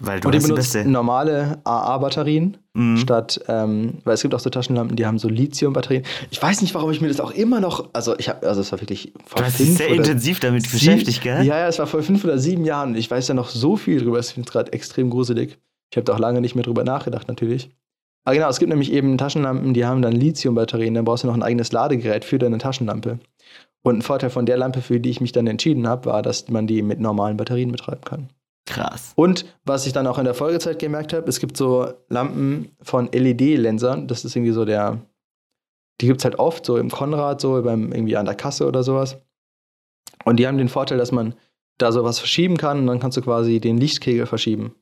Weil 0.00 0.20
du 0.20 0.28
und 0.28 0.32
die 0.34 0.38
die 0.38 0.46
benutzt 0.46 0.72
beste. 0.74 0.88
normale 0.88 1.58
AA-Batterien 1.64 2.56
Mhm. 2.74 2.98
statt, 2.98 3.40
ähm, 3.48 3.94
weil 4.04 4.14
es 4.14 4.22
gibt 4.22 4.32
auch 4.32 4.38
so 4.38 4.48
Taschenlampen, 4.48 4.94
die 4.94 5.04
haben 5.06 5.18
so 5.18 5.28
Lithium-Batterien. 5.28 6.04
Ich 6.30 6.40
weiß 6.40 6.62
nicht, 6.62 6.72
warum 6.74 6.92
ich 6.92 7.00
mir 7.00 7.08
das 7.08 7.18
auch 7.18 7.32
immer 7.32 7.58
noch, 7.60 7.88
also 7.94 8.16
ich 8.16 8.28
habe, 8.28 8.46
also 8.46 8.60
es 8.60 8.70
war 8.70 8.80
wirklich 8.80 9.12
vor 9.26 9.38
Du 9.40 9.44
hast 9.44 9.56
fünf 9.56 9.76
sehr 9.76 9.88
intensiv 9.88 10.38
damit 10.38 10.62
sie- 10.68 10.76
beschäftigt, 10.76 11.22
gell? 11.22 11.42
Ja, 11.44 11.58
ja, 11.58 11.66
es 11.66 11.80
war 11.80 11.88
vor 11.88 12.02
fünf 12.04 12.22
oder 12.22 12.38
sieben 12.38 12.64
Jahren 12.64 12.94
ich 12.94 13.10
weiß 13.10 13.26
ja 13.26 13.34
noch 13.34 13.48
so 13.48 13.76
viel 13.76 14.00
drüber. 14.00 14.20
Ich 14.20 14.26
finde 14.26 14.46
es 14.46 14.52
gerade 14.52 14.72
extrem 14.72 15.10
gruselig. 15.10 15.58
Ich 15.90 15.96
habe 15.96 16.04
da 16.04 16.14
auch 16.14 16.20
lange 16.20 16.40
nicht 16.40 16.54
mehr 16.54 16.62
drüber 16.64 16.84
nachgedacht, 16.84 17.26
natürlich. 17.26 17.70
Aber 18.24 18.34
genau, 18.36 18.48
es 18.50 18.60
gibt 18.60 18.68
nämlich 18.68 18.92
eben 18.92 19.18
Taschenlampen, 19.18 19.74
die 19.74 19.84
haben 19.84 20.02
dann 20.02 20.12
Lithium-Batterien. 20.12 20.94
Dann 20.94 21.04
brauchst 21.06 21.24
du 21.24 21.28
noch 21.28 21.34
ein 21.34 21.42
eigenes 21.42 21.72
Ladegerät 21.72 22.24
für 22.24 22.38
deine 22.38 22.58
Taschenlampe. 22.58 23.18
Und 23.82 23.98
ein 23.98 24.02
Vorteil 24.02 24.30
von 24.30 24.46
der 24.46 24.56
Lampe, 24.56 24.82
für 24.82 25.00
die 25.00 25.10
ich 25.10 25.20
mich 25.20 25.32
dann 25.32 25.46
entschieden 25.46 25.86
habe, 25.86 26.06
war, 26.06 26.22
dass 26.22 26.48
man 26.48 26.66
die 26.66 26.82
mit 26.82 27.00
normalen 27.00 27.36
Batterien 27.36 27.72
betreiben 27.72 28.02
kann. 28.02 28.28
Krass. 28.66 29.12
Und 29.16 29.46
was 29.64 29.86
ich 29.86 29.92
dann 29.92 30.06
auch 30.06 30.18
in 30.18 30.24
der 30.24 30.34
Folgezeit 30.34 30.78
gemerkt 30.78 31.12
habe, 31.12 31.28
es 31.28 31.40
gibt 31.40 31.56
so 31.56 31.92
Lampen 32.08 32.76
von 32.82 33.08
LED-Lensern. 33.10 34.08
Das 34.08 34.24
ist 34.24 34.36
irgendwie 34.36 34.52
so 34.52 34.64
der. 34.64 35.00
Die 36.00 36.06
gibt 36.06 36.20
es 36.20 36.24
halt 36.24 36.38
oft, 36.38 36.66
so 36.66 36.76
im 36.76 36.90
Konrad, 36.90 37.40
so 37.40 37.62
beim 37.62 37.92
irgendwie 37.92 38.16
an 38.16 38.26
der 38.26 38.34
Kasse 38.34 38.68
oder 38.68 38.82
sowas. 38.82 39.16
Und 40.24 40.36
die 40.36 40.46
haben 40.46 40.58
den 40.58 40.68
Vorteil, 40.68 40.98
dass 40.98 41.12
man 41.12 41.34
da 41.78 41.92
sowas 41.92 42.18
verschieben 42.18 42.56
kann 42.56 42.80
und 42.80 42.86
dann 42.86 43.00
kannst 43.00 43.16
du 43.16 43.22
quasi 43.22 43.60
den 43.60 43.78
Lichtkegel 43.78 44.26
verschieben. 44.26 44.74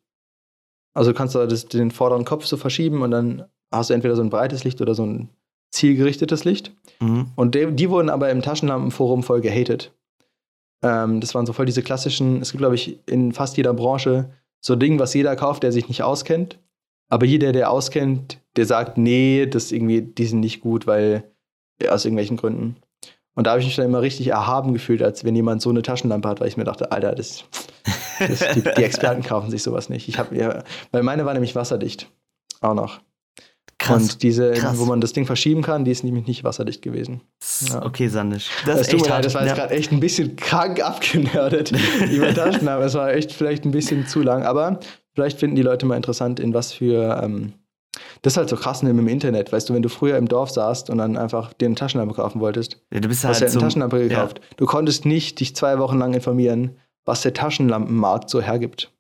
Also 0.95 1.13
du 1.13 1.17
kannst 1.17 1.35
da 1.35 1.47
das, 1.47 1.67
den 1.67 1.91
vorderen 1.91 2.25
Kopf 2.25 2.47
so 2.47 2.57
verschieben 2.57 3.03
und 3.03 3.11
dann 3.11 3.45
hast 3.71 3.91
du 3.91 3.95
entweder 3.95 4.17
so 4.17 4.23
ein 4.23 4.31
breites 4.31 4.65
Licht 4.65 4.81
oder 4.81 4.95
so 4.95 5.05
ein 5.05 5.29
zielgerichtetes 5.77 6.45
Licht. 6.45 6.73
Mhm. 7.01 7.27
Und 7.37 7.55
die, 7.55 7.71
die 7.73 7.91
wurden 7.91 8.11
aber 8.11 8.31
im 8.31 8.43
Taschenlampenforum 8.43 9.23
voll 9.23 9.41
gehatet. 9.41 9.93
Ähm, 10.83 11.21
das 11.21 11.35
waren 11.35 11.47
so 11.47 11.53
voll 11.53 11.67
diese 11.67 11.83
klassischen, 11.83 12.43
es 12.43 12.53
gibt, 12.53 12.61
glaube 12.61 12.75
ich, 12.75 12.99
in 13.07 13.33
fast 13.33 13.57
jeder 13.57 13.75
Branche 13.75 14.31
so 14.61 14.77
Dinge, 14.77 14.99
was 14.99 15.15
jeder 15.15 15.37
kauft, 15.37 15.63
der 15.63 15.73
sich 15.73 15.89
nicht 15.89 16.03
auskennt. 16.03 16.59
Aber 17.09 17.25
jeder, 17.25 17.53
der 17.53 17.71
auskennt, 17.71 18.41
der 18.57 18.67
sagt, 18.67 18.99
nee, 18.99 19.47
das 19.47 19.71
irgendwie, 19.71 20.03
die 20.03 20.27
sind 20.27 20.41
nicht 20.41 20.61
gut, 20.61 20.87
weil 20.87 21.25
ja, 21.81 21.93
aus 21.93 22.05
irgendwelchen 22.05 22.37
Gründen. 22.37 22.77
Und 23.35 23.47
da 23.47 23.51
habe 23.51 23.61
ich 23.61 23.67
mich 23.67 23.77
dann 23.77 23.85
immer 23.85 24.01
richtig 24.01 24.29
erhaben 24.29 24.73
gefühlt, 24.73 25.03
als 25.03 25.23
wenn 25.23 25.37
jemand 25.37 25.61
so 25.61 25.71
eine 25.71 25.83
Taschenlampe 25.83 26.29
hat, 26.29 26.41
weil 26.41 26.49
ich 26.49 26.57
mir 26.57 26.65
dachte, 26.65 26.91
Alter, 26.91 27.15
das, 27.15 27.45
das 28.19 28.55
die, 28.55 28.63
die 28.63 28.69
Experten 28.83 29.23
kaufen 29.23 29.51
sich 29.51 29.63
sowas 29.63 29.89
nicht. 29.91 30.09
Ich 30.09 30.19
habe 30.19 30.35
ja, 30.37 30.65
weil 30.91 31.03
meine 31.03 31.27
war 31.27 31.35
nämlich 31.35 31.55
wasserdicht. 31.55 32.11
Auch 32.63 32.75
noch. 32.75 33.01
Krass. 33.87 34.03
Und 34.03 34.23
diese, 34.23 34.53
krass. 34.53 34.79
wo 34.79 34.85
man 34.85 35.01
das 35.01 35.13
Ding 35.13 35.27
verschieben 35.27 35.63
kann, 35.63 35.85
die 35.85 35.91
ist 35.91 36.05
nämlich 36.05 36.27
nicht 36.27 36.45
wasserdicht 36.45 36.83
gewesen. 36.83 37.21
ja. 37.69 37.85
Okay, 37.85 38.09
Sandisch. 38.09 38.51
Das, 38.67 38.75
Das, 38.79 38.81
ist 38.83 38.91
tut 38.91 39.01
echt 39.01 39.09
mir 39.09 39.15
leid, 39.17 39.25
das 39.25 39.35
war 39.35 39.43
jetzt 39.43 39.51
Ja. 39.51 39.57
gerade 39.57 39.75
echt 39.75 39.93
ein 39.93 40.01
bisschen 40.01 40.37
krank 40.37 40.81
abgenördet 40.85 41.73
über 42.11 42.35
Taschenlampe. 42.35 42.85
Es 42.85 42.95
war 42.95 43.13
echt 43.13 43.33
vielleicht 43.33 43.65
ein 43.65 43.71
bisschen 43.71 44.07
zu 44.07 44.23
lang, 44.23 44.43
aber 44.45 44.81
vielleicht 45.15 45.39
finden 45.39 45.57
die 45.57 45.63
Leute 45.63 45.87
mal 45.87 45.97
interessant, 45.97 46.41
in 46.41 46.53
was 46.55 46.73
für. 46.73 47.21
Ähm, 47.23 47.53
das 48.21 48.35
ist 48.35 48.37
halt 48.37 48.49
so 48.51 48.57
krass 48.57 48.83
im 48.83 49.09
Internet, 49.09 49.53
weißt 49.53 49.71
du, 49.71 49.75
wenn 49.75 49.81
du 49.83 49.89
früher 49.89 50.19
im 50.19 50.29
Dorf 50.29 50.51
saßt 50.51 50.91
und 50.91 50.99
dann 50.99 51.17
einfach 51.17 51.55
dir 51.55 51.65
eine 51.67 51.77
Taschenlampe 51.77 52.15
kaufen 52.15 52.41
wolltest, 52.41 52.83
Ja, 52.93 53.01
du 53.01 53.09
bist 53.09 53.25
hast 53.25 53.41
halt 53.41 53.41
du 53.41 53.45
halt 53.45 53.53
so. 53.53 53.59
eine 53.59 53.67
Taschenlampe 53.69 54.03
ja. 54.03 54.09
gekauft. 54.09 54.41
Du 54.59 54.67
konntest 54.67 55.07
nicht 55.07 55.41
dich 55.41 55.57
zwei 55.57 55.79
Wochen 55.79 55.97
lang 55.99 56.13
informieren, 56.13 56.77
was 57.07 57.23
der 57.23 57.33
Taschenlampenmarkt 57.33 58.29
so 58.29 58.43
hergibt. 58.43 58.93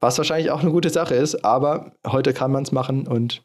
Was 0.00 0.18
wahrscheinlich 0.18 0.50
auch 0.50 0.60
eine 0.60 0.70
gute 0.70 0.90
Sache 0.90 1.14
ist, 1.14 1.42
aber 1.44 1.92
heute 2.06 2.32
kann 2.34 2.52
man 2.52 2.64
es 2.64 2.70
machen 2.72 3.06
und 3.08 3.42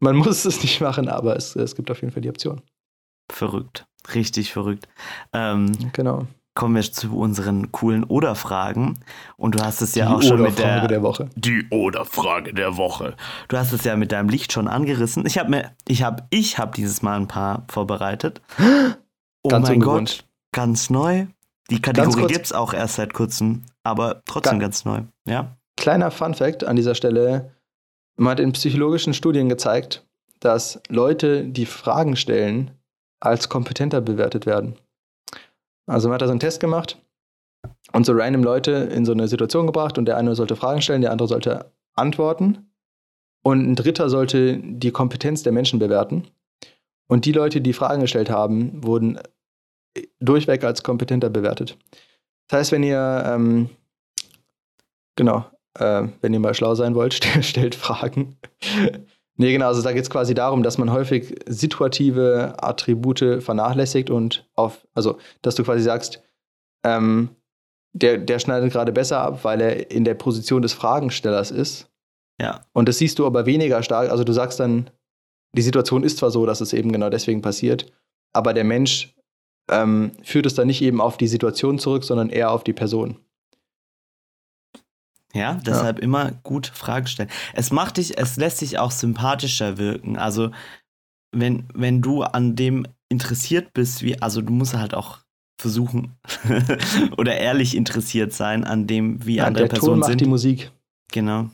man 0.00 0.16
muss 0.16 0.44
es 0.44 0.62
nicht 0.62 0.80
machen, 0.80 1.08
aber 1.08 1.36
es, 1.36 1.54
es 1.56 1.74
gibt 1.76 1.90
auf 1.90 2.00
jeden 2.00 2.12
Fall 2.12 2.22
die 2.22 2.30
Option. 2.30 2.60
Verrückt. 3.30 3.86
Richtig 4.14 4.52
verrückt. 4.52 4.88
Ähm, 5.32 5.70
Genau. 5.92 6.26
kommen 6.54 6.74
wir 6.74 6.82
zu 6.82 7.16
unseren 7.16 7.70
coolen 7.70 8.02
Oder-Fragen. 8.04 8.98
Und 9.36 9.54
du 9.54 9.64
hast 9.64 9.82
es 9.82 9.94
ja 9.94 10.06
Die 10.08 10.14
auch 10.14 10.22
schon 10.22 10.42
mit 10.42 10.58
der, 10.58 10.88
der 10.88 11.02
Woche. 11.02 11.28
Die 11.36 11.66
Oder-Frage 11.70 12.52
der 12.54 12.76
Woche. 12.76 13.14
Du 13.48 13.56
hast 13.56 13.72
es 13.72 13.84
ja 13.84 13.96
mit 13.96 14.10
deinem 14.12 14.28
Licht 14.28 14.52
schon 14.52 14.66
angerissen. 14.68 15.24
Ich 15.26 15.38
habe 15.38 15.50
mir, 15.50 15.70
ich 15.86 16.02
habe, 16.02 16.24
ich 16.30 16.58
habe 16.58 16.72
dieses 16.74 17.02
Mal 17.02 17.16
ein 17.20 17.28
paar 17.28 17.64
vorbereitet. 17.68 18.40
Oh 19.42 19.48
Ganz 19.48 19.68
mein 19.68 19.76
ungewohnt. 19.78 20.08
Gott, 20.18 20.24
ganz 20.52 20.90
neu. 20.90 21.24
Die 21.70 21.80
Kategorie 21.80 22.26
gibt 22.26 22.44
es 22.44 22.52
auch 22.52 22.74
erst 22.74 22.96
seit 22.96 23.14
kurzem, 23.14 23.62
aber 23.84 24.20
trotzdem 24.26 24.58
Ga- 24.58 24.66
ganz 24.66 24.84
neu. 24.84 25.00
Ja. 25.26 25.56
Kleiner 25.78 26.10
Fun-Fact 26.10 26.64
an 26.64 26.76
dieser 26.76 26.94
Stelle: 26.94 27.50
Man 28.20 28.32
hat 28.32 28.40
in 28.40 28.52
psychologischen 28.52 29.14
Studien 29.14 29.48
gezeigt, 29.48 30.06
dass 30.40 30.78
Leute, 30.90 31.42
die 31.42 31.64
Fragen 31.64 32.16
stellen, 32.16 32.70
als 33.18 33.48
kompetenter 33.48 34.02
bewertet 34.02 34.44
werden. 34.44 34.76
Also, 35.86 36.08
man 36.08 36.16
hat 36.16 36.20
da 36.20 36.26
so 36.26 36.32
einen 36.32 36.40
Test 36.40 36.60
gemacht 36.60 36.98
und 37.94 38.04
so 38.04 38.12
random 38.12 38.44
Leute 38.44 38.72
in 38.72 39.06
so 39.06 39.12
eine 39.12 39.26
Situation 39.26 39.64
gebracht 39.64 39.96
und 39.96 40.04
der 40.04 40.18
eine 40.18 40.34
sollte 40.34 40.54
Fragen 40.54 40.82
stellen, 40.82 41.00
der 41.00 41.12
andere 41.12 41.28
sollte 41.28 41.72
antworten 41.94 42.70
und 43.42 43.66
ein 43.66 43.74
dritter 43.74 44.10
sollte 44.10 44.58
die 44.58 44.90
Kompetenz 44.90 45.42
der 45.42 45.52
Menschen 45.52 45.78
bewerten. 45.78 46.28
Und 47.08 47.24
die 47.24 47.32
Leute, 47.32 47.62
die 47.62 47.72
Fragen 47.72 48.02
gestellt 48.02 48.28
haben, 48.28 48.84
wurden 48.84 49.18
durchweg 50.18 50.62
als 50.62 50.82
kompetenter 50.82 51.30
bewertet. 51.30 51.78
Das 52.48 52.58
heißt, 52.58 52.72
wenn 52.72 52.82
ihr, 52.82 53.22
ähm, 53.26 53.70
genau, 55.16 55.46
äh, 55.78 56.04
wenn 56.20 56.32
ihr 56.32 56.40
mal 56.40 56.54
schlau 56.54 56.74
sein 56.74 56.94
wollt, 56.94 57.14
st- 57.22 57.42
stellt 57.42 57.74
Fragen. 57.74 58.36
nee, 59.36 59.52
genau, 59.52 59.68
also 59.68 59.82
da 59.82 59.92
geht 59.92 60.02
es 60.02 60.10
quasi 60.10 60.34
darum, 60.34 60.62
dass 60.62 60.78
man 60.78 60.92
häufig 60.92 61.34
situative 61.46 62.54
Attribute 62.58 63.42
vernachlässigt 63.42 64.10
und 64.10 64.48
auf, 64.54 64.86
also, 64.94 65.18
dass 65.42 65.54
du 65.54 65.64
quasi 65.64 65.82
sagst, 65.82 66.22
ähm, 66.84 67.30
der, 67.92 68.18
der 68.18 68.38
schneidet 68.38 68.72
gerade 68.72 68.92
besser 68.92 69.20
ab, 69.20 69.40
weil 69.42 69.60
er 69.60 69.90
in 69.90 70.04
der 70.04 70.14
Position 70.14 70.62
des 70.62 70.72
Fragenstellers 70.72 71.50
ist. 71.50 71.88
Ja. 72.40 72.60
Und 72.72 72.88
das 72.88 72.98
siehst 72.98 73.18
du 73.18 73.26
aber 73.26 73.46
weniger 73.46 73.82
stark. 73.82 74.10
Also 74.10 74.24
du 74.24 74.32
sagst 74.32 74.60
dann, 74.60 74.90
die 75.56 75.62
Situation 75.62 76.04
ist 76.04 76.18
zwar 76.18 76.30
so, 76.30 76.46
dass 76.46 76.60
es 76.60 76.72
eben 76.72 76.92
genau 76.92 77.10
deswegen 77.10 77.42
passiert, 77.42 77.92
aber 78.32 78.54
der 78.54 78.62
Mensch 78.64 79.14
ähm, 79.70 80.12
führt 80.22 80.46
es 80.46 80.54
dann 80.54 80.68
nicht 80.68 80.80
eben 80.82 81.00
auf 81.00 81.16
die 81.16 81.26
Situation 81.26 81.78
zurück, 81.78 82.04
sondern 82.04 82.30
eher 82.30 82.52
auf 82.52 82.62
die 82.64 82.72
Person. 82.72 83.16
Ja, 85.32 85.54
deshalb 85.64 86.00
immer 86.00 86.32
gut 86.42 86.66
Fragen 86.66 87.06
stellen. 87.06 87.30
Es 87.54 87.70
macht 87.70 87.96
dich, 87.98 88.18
es 88.18 88.36
lässt 88.36 88.60
dich 88.60 88.78
auch 88.78 88.90
sympathischer 88.90 89.78
wirken. 89.78 90.16
Also, 90.18 90.50
wenn, 91.32 91.68
wenn 91.74 92.02
du 92.02 92.22
an 92.22 92.56
dem 92.56 92.86
interessiert 93.08 93.72
bist, 93.72 94.02
wie, 94.02 94.20
also 94.20 94.42
du 94.42 94.52
musst 94.52 94.74
halt 94.74 94.94
auch 94.94 95.18
versuchen 95.60 96.16
oder 97.18 97.36
ehrlich 97.36 97.76
interessiert 97.76 98.32
sein 98.32 98.64
an 98.64 98.86
dem, 98.86 99.24
wie 99.26 99.36
Ja, 99.36 99.44
andere 99.44 99.64
der 99.68 99.68
Ton 99.70 99.78
Personen 99.78 100.00
macht 100.00 100.10
sind. 100.10 100.20
die 100.20 100.26
Musik. 100.26 100.72
Genau, 101.12 101.50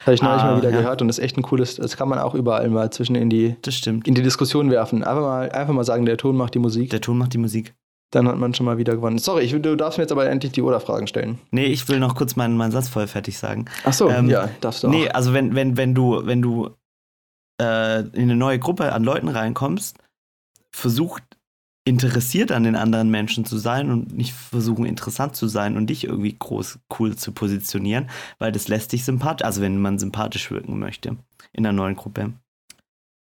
Habe 0.00 0.14
ich 0.14 0.22
neulich 0.22 0.42
Ah, 0.42 0.52
mal 0.52 0.56
wieder 0.58 0.70
ja. 0.70 0.78
gehört 0.78 1.02
und 1.02 1.08
das 1.08 1.18
ist 1.18 1.24
echt 1.24 1.36
ein 1.36 1.42
cooles, 1.42 1.76
das 1.76 1.96
kann 1.96 2.08
man 2.08 2.18
auch 2.18 2.34
überall 2.34 2.68
mal 2.70 2.90
zwischen 2.90 3.16
in 3.16 3.28
die, 3.28 3.56
das 3.62 3.74
stimmt. 3.74 4.06
in 4.06 4.14
die 4.14 4.22
Diskussion 4.22 4.70
werfen. 4.70 5.02
Einfach 5.04 5.22
mal, 5.22 5.50
einfach 5.50 5.74
mal 5.74 5.84
sagen, 5.84 6.06
der 6.06 6.16
Ton 6.16 6.36
macht 6.36 6.54
die 6.54 6.58
Musik. 6.58 6.90
Der 6.90 7.00
Ton 7.00 7.18
macht 7.18 7.32
die 7.34 7.38
Musik. 7.38 7.74
Dann 8.10 8.26
hat 8.26 8.38
man 8.38 8.54
schon 8.54 8.66
mal 8.66 8.76
wieder 8.76 8.96
gewonnen. 8.96 9.18
Sorry, 9.18 9.44
ich, 9.44 9.52
du 9.52 9.76
darfst 9.76 9.98
mir 9.98 10.04
jetzt 10.04 10.12
aber 10.12 10.28
endlich 10.28 10.52
die 10.52 10.62
Oder-Fragen 10.62 11.06
stellen. 11.06 11.38
Nee, 11.52 11.66
ich 11.66 11.88
will 11.88 12.00
noch 12.00 12.16
kurz 12.16 12.34
meinen, 12.34 12.56
meinen 12.56 12.72
Satz 12.72 12.88
voll 12.88 13.06
fertig 13.06 13.38
sagen. 13.38 13.66
Ach 13.84 13.92
so, 13.92 14.10
Ähm, 14.10 14.28
ja, 14.28 14.48
darfst 14.60 14.82
du 14.82 14.88
auch. 14.88 14.92
Nee, 14.92 15.08
also 15.08 15.32
wenn, 15.32 15.54
wenn, 15.54 15.76
wenn 15.76 15.94
du, 15.94 16.26
wenn 16.26 16.42
du 16.42 16.70
äh, 17.60 18.00
in 18.00 18.22
eine 18.22 18.36
neue 18.36 18.58
Gruppe 18.58 18.92
an 18.92 19.04
Leuten 19.04 19.28
reinkommst, 19.28 19.98
versuch 20.74 21.20
interessiert 21.84 22.52
an 22.52 22.64
den 22.64 22.76
anderen 22.76 23.10
Menschen 23.10 23.44
zu 23.44 23.58
sein 23.58 23.90
und 23.90 24.16
nicht 24.16 24.32
versuchen 24.32 24.84
interessant 24.84 25.34
zu 25.34 25.48
sein 25.48 25.76
und 25.76 25.88
dich 25.88 26.04
irgendwie 26.04 26.36
groß 26.38 26.78
cool 26.98 27.16
zu 27.16 27.32
positionieren, 27.32 28.10
weil 28.38 28.52
das 28.52 28.68
lässt 28.68 28.92
dich 28.92 29.04
sympathisch, 29.04 29.44
also 29.44 29.62
wenn 29.62 29.80
man 29.80 29.98
sympathisch 29.98 30.50
wirken 30.50 30.78
möchte 30.78 31.16
in 31.52 31.66
einer 31.66 31.72
neuen 31.72 31.96
Gruppe. 31.96 32.32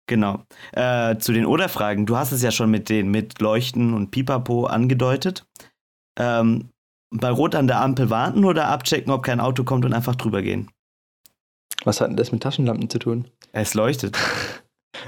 Genau. 0.08 0.42
Äh, 0.72 1.18
zu 1.18 1.32
den 1.32 1.46
Oder-Fragen, 1.46 2.06
du 2.06 2.16
hast 2.16 2.32
es 2.32 2.42
ja 2.42 2.50
schon 2.50 2.70
mit 2.70 2.88
den 2.88 3.10
mit 3.10 3.40
Leuchten 3.40 3.94
und 3.94 4.10
Pipapo 4.10 4.64
angedeutet. 4.64 5.46
Ähm, 6.18 6.70
bei 7.10 7.30
Rot 7.30 7.54
an 7.54 7.68
der 7.68 7.80
Ampel 7.80 8.10
warten 8.10 8.44
oder 8.44 8.68
abchecken, 8.68 9.12
ob 9.12 9.22
kein 9.22 9.38
Auto 9.38 9.64
kommt 9.64 9.84
und 9.84 9.92
einfach 9.92 10.16
drüber 10.16 10.42
gehen? 10.42 10.70
Was 11.84 12.00
hat 12.00 12.08
denn 12.08 12.16
das 12.16 12.32
mit 12.32 12.42
Taschenlampen 12.42 12.90
zu 12.90 12.98
tun? 12.98 13.28
Es 13.52 13.74
leuchtet. 13.74 14.18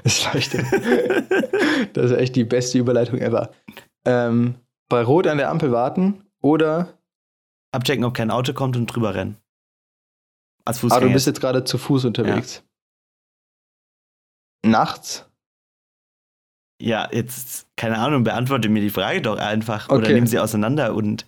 Das 0.04 0.32
leuchtet. 0.32 0.64
das 1.94 2.10
ist 2.12 2.16
echt 2.16 2.36
die 2.36 2.44
beste 2.44 2.78
Überleitung 2.78 3.18
ever. 3.18 3.50
Ähm, 4.04 4.54
bei 4.88 5.02
Rot 5.02 5.26
an 5.26 5.38
der 5.38 5.50
Ampel 5.50 5.72
warten 5.72 6.22
oder 6.40 6.96
Abchecken, 7.72 8.04
ob 8.04 8.14
kein 8.14 8.30
Auto 8.30 8.52
kommt 8.52 8.76
und 8.76 8.86
drüber 8.86 9.14
rennen. 9.14 9.36
Als 10.64 10.78
ah, 10.78 10.80
Fußgänger. 10.82 11.06
du 11.06 11.12
bist 11.12 11.26
jetzt 11.26 11.40
gerade 11.40 11.64
zu 11.64 11.76
Fuß 11.76 12.04
unterwegs. 12.04 12.62
Nachts? 14.64 15.26
ja, 16.82 17.10
jetzt, 17.12 17.66
keine 17.76 17.98
Ahnung, 17.98 18.24
beantworte 18.24 18.70
mir 18.70 18.80
die 18.80 18.88
Frage 18.88 19.20
doch 19.20 19.36
einfach. 19.38 19.90
Oder 19.90 19.98
Okay. 20.04 20.14
nimm 20.14 20.26
sie 20.26 20.38
auseinander 20.38 20.94
und 20.94 21.26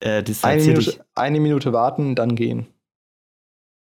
äh, 0.00 0.22
Eine. 0.42 0.62
Minute, 0.62 1.04
eine 1.16 1.40
Minute 1.40 1.72
warten, 1.72 2.14
dann 2.14 2.36
gehen. 2.36 2.66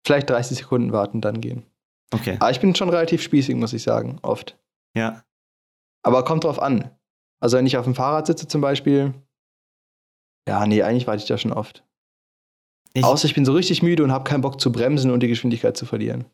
Vielleicht 0.06 0.30
30 0.30 0.58
Sekunden 0.58 0.92
warten, 0.92 1.20
dann 1.20 1.40
gehen. 1.40 1.64
Okay, 2.12 2.37
Aber 2.38 2.52
ich 2.52 2.61
bin 2.61 2.73
schon 2.76 2.88
relativ 2.88 3.20
spießig, 3.20 3.56
muss 3.56 3.73
ich 3.73 3.82
sagen, 3.82 4.18
oft. 4.23 4.56
ja. 4.96 5.23
Aber 6.04 6.25
kommt 6.25 6.44
drauf 6.44 6.62
an. 6.62 6.92
Also 7.40 7.56
wenn 7.56 7.66
ich 7.66 7.76
auf 7.76 7.85
dem 7.85 7.96
Fahrrad 7.96 8.28
sitze 8.28 8.46
zum 8.46 8.61
Beispiel, 8.61 9.12
ja, 10.49 10.64
nee, 10.68 10.85
eigentlich 10.85 11.08
warte 11.08 11.20
ich 11.20 11.28
da 11.28 11.37
schon 11.37 11.52
oft. 11.52 11.85
Ich, 12.92 13.02
Außer 13.02 13.26
ich 13.26 13.35
bin 13.35 13.44
so 13.44 13.52
richtig 13.54 13.82
müde 13.82 14.04
und 14.04 14.12
habe 14.12 14.23
keinen 14.23 14.40
Bock 14.42 14.61
zu 14.61 14.70
bremsen 14.70 15.11
und 15.11 15.18
die 15.20 15.26
Geschwindigkeit 15.28 15.76
zu 15.76 15.85
verlieren. 15.85 16.26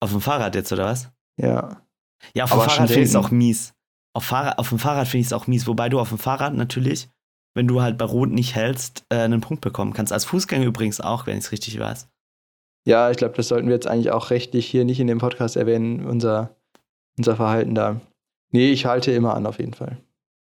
auf 0.00 0.10
dem 0.10 0.20
Fahrrad 0.20 0.54
jetzt, 0.54 0.70
oder 0.74 0.84
was? 0.84 1.08
Ja. 1.40 1.82
Ja, 2.34 2.44
auf 2.44 2.50
dem 2.50 2.60
Fahrrad 2.60 2.88
finde 2.88 3.02
ich 3.02 3.08
es 3.10 3.16
auch 3.16 3.30
mies. 3.30 3.74
Auf, 4.14 4.24
Fahrrad, 4.24 4.58
auf 4.58 4.68
dem 4.70 4.78
Fahrrad 4.78 5.08
finde 5.08 5.20
ich 5.22 5.26
es 5.26 5.32
auch 5.32 5.46
mies. 5.46 5.66
Wobei 5.66 5.88
du 5.88 6.00
auf 6.00 6.08
dem 6.08 6.18
Fahrrad 6.18 6.54
natürlich, 6.54 7.08
wenn 7.54 7.66
du 7.68 7.82
halt 7.82 7.98
bei 7.98 8.04
Rot 8.04 8.30
nicht 8.30 8.54
hältst, 8.54 9.04
äh, 9.10 9.16
einen 9.18 9.40
Punkt 9.40 9.60
bekommen 9.60 9.92
kannst. 9.92 10.12
Als 10.12 10.24
Fußgänger 10.24 10.64
übrigens 10.66 11.00
auch, 11.00 11.26
wenn 11.26 11.36
ich 11.38 11.44
es 11.44 11.52
richtig 11.52 11.78
weiß. 11.78 12.08
Ja, 12.86 13.10
ich 13.10 13.16
glaube, 13.16 13.34
das 13.34 13.48
sollten 13.48 13.66
wir 13.68 13.74
jetzt 13.74 13.86
eigentlich 13.86 14.10
auch 14.10 14.30
rechtlich 14.30 14.66
hier 14.66 14.84
nicht 14.84 15.00
in 15.00 15.06
dem 15.06 15.18
Podcast 15.18 15.56
erwähnen, 15.56 16.06
unser, 16.06 16.54
unser 17.18 17.36
Verhalten 17.36 17.74
da. 17.74 18.00
Nee, 18.52 18.70
ich 18.70 18.86
halte 18.86 19.10
immer 19.12 19.34
an, 19.34 19.46
auf 19.46 19.58
jeden 19.58 19.74
Fall. 19.74 19.98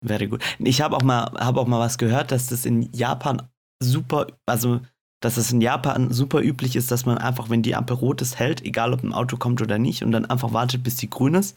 Very 0.04 0.26
gut. 0.26 0.42
Ich 0.58 0.80
habe 0.80 0.96
auch, 0.96 1.02
mal- 1.02 1.30
hab 1.34 1.56
auch 1.56 1.66
mal 1.66 1.78
was 1.80 1.98
gehört, 1.98 2.32
dass 2.32 2.46
das 2.48 2.64
in 2.64 2.90
Japan 2.92 3.42
super, 3.82 4.26
also 4.46 4.80
dass 5.20 5.36
es 5.36 5.52
in 5.52 5.60
Japan 5.60 6.10
super 6.12 6.40
üblich 6.40 6.76
ist, 6.76 6.90
dass 6.90 7.06
man 7.06 7.18
einfach, 7.18 7.50
wenn 7.50 7.62
die 7.62 7.74
Ampel 7.74 7.96
rot 7.96 8.22
ist, 8.22 8.38
hält, 8.38 8.64
egal 8.64 8.92
ob 8.92 9.02
ein 9.02 9.12
Auto 9.12 9.36
kommt 9.36 9.60
oder 9.62 9.78
nicht, 9.78 10.02
und 10.02 10.12
dann 10.12 10.26
einfach 10.26 10.52
wartet, 10.52 10.82
bis 10.82 10.96
die 10.96 11.10
grün 11.10 11.34
ist, 11.34 11.56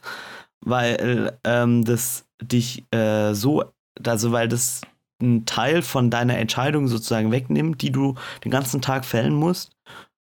weil 0.62 1.38
ähm, 1.44 1.86
das 1.86 2.26
dich 2.42 2.86
äh, 2.92 3.34
so, 3.34 3.64
also 4.06 4.32
weil 4.32 4.48
das 4.48 4.82
einen 5.22 5.46
Teil 5.46 5.82
von 5.82 6.10
deiner 6.10 6.38
Entscheidung 6.38 6.88
sozusagen 6.88 7.32
wegnimmt, 7.32 7.82
die 7.82 7.92
du 7.92 8.16
den 8.44 8.52
ganzen 8.52 8.82
Tag 8.82 9.06
fällen 9.06 9.34
musst, 9.34 9.72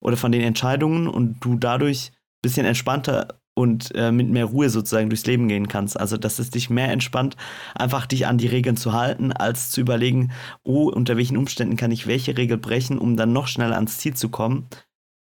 oder 0.03 0.17
von 0.17 0.33
den 0.33 0.43
Entscheidungen 0.43 1.09
und 1.09 1.41
du 1.41 1.57
dadurch 1.57 2.11
ein 2.11 2.43
bisschen 2.43 2.67
entspannter 2.67 3.40
und 3.61 3.95
äh, 3.95 4.11
mit 4.11 4.29
mehr 4.29 4.47
Ruhe 4.47 4.71
sozusagen 4.71 5.11
durchs 5.11 5.27
Leben 5.27 5.49
gehen 5.49 5.69
kannst. 5.69 5.99
Also, 5.99 6.17
dass 6.17 6.39
es 6.39 6.51
dich 6.51 6.71
mehr 6.71 6.91
entspannt, 6.91 7.37
einfach 7.75 8.07
dich 8.07 8.27
an 8.27 8.39
die 8.39 8.47
Regeln 8.47 8.77
zu 8.77 8.93
halten, 8.93 9.33
als 9.33 9.71
zu 9.71 9.81
überlegen, 9.81 10.33
oh, 10.63 10.89
unter 10.89 11.17
welchen 11.17 11.37
Umständen 11.37 11.77
kann 11.77 11.93
ich 11.93 12.07
welche 12.07 12.37
Regel 12.37 12.57
brechen, 12.57 12.99
um 12.99 13.17
dann 13.17 13.33
noch 13.33 13.49
schneller 13.49 13.77
ans 13.77 13.99
Ziel 13.99 14.15
zu 14.15 14.31
kommen. 14.31 14.67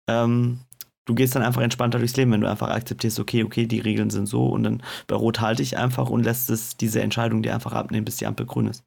Ähm, 0.08 0.60
du 1.04 1.14
gehst 1.14 1.36
dann 1.36 1.42
einfach 1.42 1.62
entspannter 1.62 1.98
durchs 1.98 2.16
Leben, 2.16 2.32
wenn 2.32 2.40
du 2.40 2.50
einfach 2.50 2.70
akzeptierst, 2.70 3.20
okay, 3.20 3.44
okay, 3.44 3.66
die 3.66 3.80
Regeln 3.80 4.10
sind 4.10 4.26
so 4.26 4.48
und 4.48 4.64
dann 4.64 4.82
bei 5.06 5.14
Rot 5.14 5.40
halte 5.40 5.62
ich 5.62 5.76
einfach 5.76 6.10
und 6.10 6.24
lässt 6.24 6.50
es 6.50 6.76
diese 6.76 7.00
Entscheidung 7.00 7.42
dir 7.42 7.54
einfach 7.54 7.72
abnehmen, 7.72 8.04
bis 8.04 8.16
die 8.16 8.26
Ampel 8.26 8.46
grün 8.46 8.66
ist. 8.66 8.84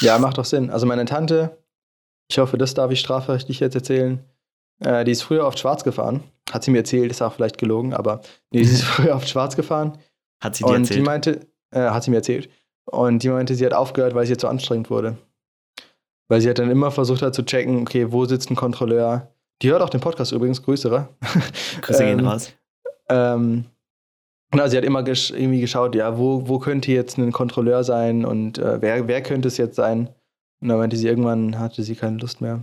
Ja, 0.00 0.18
macht 0.18 0.38
doch 0.38 0.44
Sinn. 0.44 0.70
Also 0.70 0.84
meine 0.86 1.04
Tante, 1.04 1.58
ich 2.28 2.38
hoffe, 2.38 2.58
das 2.58 2.74
darf 2.74 2.90
ich 2.90 3.00
strafrechtlich 3.00 3.60
jetzt 3.60 3.74
erzählen, 3.74 4.24
äh, 4.84 5.04
die 5.04 5.12
ist 5.12 5.22
früher 5.22 5.46
oft 5.46 5.58
schwarz 5.58 5.84
gefahren. 5.84 6.22
Hat 6.50 6.64
sie 6.64 6.70
mir 6.70 6.78
erzählt, 6.78 7.10
ist 7.10 7.22
auch 7.22 7.32
vielleicht 7.32 7.58
gelogen, 7.58 7.94
aber 7.94 8.20
nee, 8.50 8.62
sie 8.62 8.74
ist 8.74 8.84
früher 8.84 9.14
oft 9.14 9.28
schwarz 9.28 9.56
gefahren. 9.56 9.98
Hat 10.42 10.56
sie 10.56 10.64
dir 10.64 10.70
Und 10.70 10.82
erzählt? 10.82 10.98
die 10.98 11.02
meinte, 11.02 11.40
äh, 11.70 11.90
hat 11.90 12.04
sie 12.04 12.10
mir 12.10 12.18
erzählt. 12.18 12.48
Und 12.84 13.22
die 13.22 13.28
meinte, 13.28 13.54
sie 13.54 13.64
hat 13.64 13.74
aufgehört, 13.74 14.14
weil 14.14 14.24
es 14.24 14.30
ihr 14.30 14.38
zu 14.38 14.48
anstrengend 14.48 14.90
wurde. 14.90 15.16
Weil 16.28 16.40
sie 16.40 16.50
hat 16.50 16.58
dann 16.58 16.70
immer 16.70 16.90
versucht 16.90 17.22
hat 17.22 17.34
zu 17.34 17.44
checken, 17.44 17.82
okay, 17.82 18.10
wo 18.10 18.24
sitzt 18.24 18.50
ein 18.50 18.56
Kontrolleur? 18.56 19.28
Die 19.62 19.70
hört 19.70 19.82
auch 19.82 19.90
den 19.90 20.00
Podcast 20.00 20.32
übrigens, 20.32 20.62
Grüße. 20.62 20.88
Grüße 21.82 22.04
gehen 22.04 22.18
ähm, 22.18 22.26
raus. 22.26 22.52
Ähm, 23.08 23.66
na, 24.54 24.68
sie 24.68 24.76
hat 24.76 24.84
immer 24.84 25.02
gesch 25.02 25.30
irgendwie 25.30 25.60
geschaut, 25.60 25.94
ja, 25.94 26.18
wo, 26.18 26.48
wo 26.48 26.58
könnte 26.58 26.92
jetzt 26.92 27.16
ein 27.18 27.32
Kontrolleur 27.32 27.84
sein 27.84 28.24
und 28.24 28.58
äh, 28.58 28.82
wer, 28.82 29.08
wer 29.08 29.22
könnte 29.22 29.48
es 29.48 29.56
jetzt 29.56 29.76
sein? 29.76 30.08
Und 30.60 30.68
dann 30.68 30.78
meinte 30.78 30.96
sie, 30.96 31.08
irgendwann 31.08 31.58
hatte 31.58 31.82
sie 31.82 31.94
keine 31.94 32.18
Lust 32.18 32.40
mehr. 32.40 32.62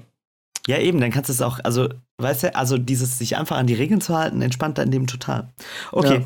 Ja, 0.70 0.78
eben, 0.78 1.02
dann 1.02 1.10
kannst 1.10 1.30
du 1.30 1.34
es 1.34 1.42
auch, 1.42 1.60
also, 1.64 1.90
weißt 2.20 2.44
du, 2.44 2.56
also 2.56 2.78
dieses 2.78 3.18
sich 3.18 3.36
einfach 3.36 3.58
an 3.58 3.66
die 3.66 3.74
Regeln 3.74 4.02
zu 4.02 4.16
halten, 4.16 4.44
entspannt 4.44 4.78
dein 4.78 4.92
Leben 4.92 5.08
total. 5.08 5.52
Okay. 5.92 6.24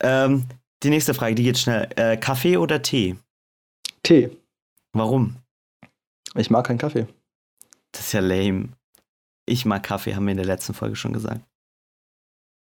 Ähm, 0.00 0.46
die 0.82 0.88
nächste 0.88 1.12
Frage, 1.12 1.34
die 1.34 1.42
geht 1.42 1.58
schnell. 1.58 1.90
Äh, 1.96 2.16
Kaffee 2.16 2.56
oder 2.56 2.80
Tee? 2.80 3.16
Tee. 4.02 4.30
Warum? 4.94 5.36
Ich 6.34 6.48
mag 6.48 6.66
keinen 6.66 6.78
Kaffee. 6.78 7.06
Das 7.92 8.06
ist 8.06 8.12
ja 8.14 8.20
lame. 8.20 8.70
Ich 9.44 9.66
mag 9.66 9.82
Kaffee, 9.82 10.14
haben 10.14 10.24
wir 10.24 10.30
in 10.32 10.38
der 10.38 10.46
letzten 10.46 10.72
Folge 10.72 10.96
schon 10.96 11.12
gesagt. 11.12 11.42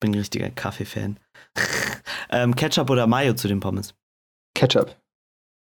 Bin 0.01 0.13
ein 0.13 0.19
richtiger 0.19 0.49
Kaffee-Fan. 0.49 1.21
ähm, 2.31 2.57
Ketchup 2.57 2.89
oder 2.89 3.07
Mayo 3.07 3.35
zu 3.35 3.47
den 3.47 3.61
Pommes? 3.61 3.95
Ketchup. 4.55 4.97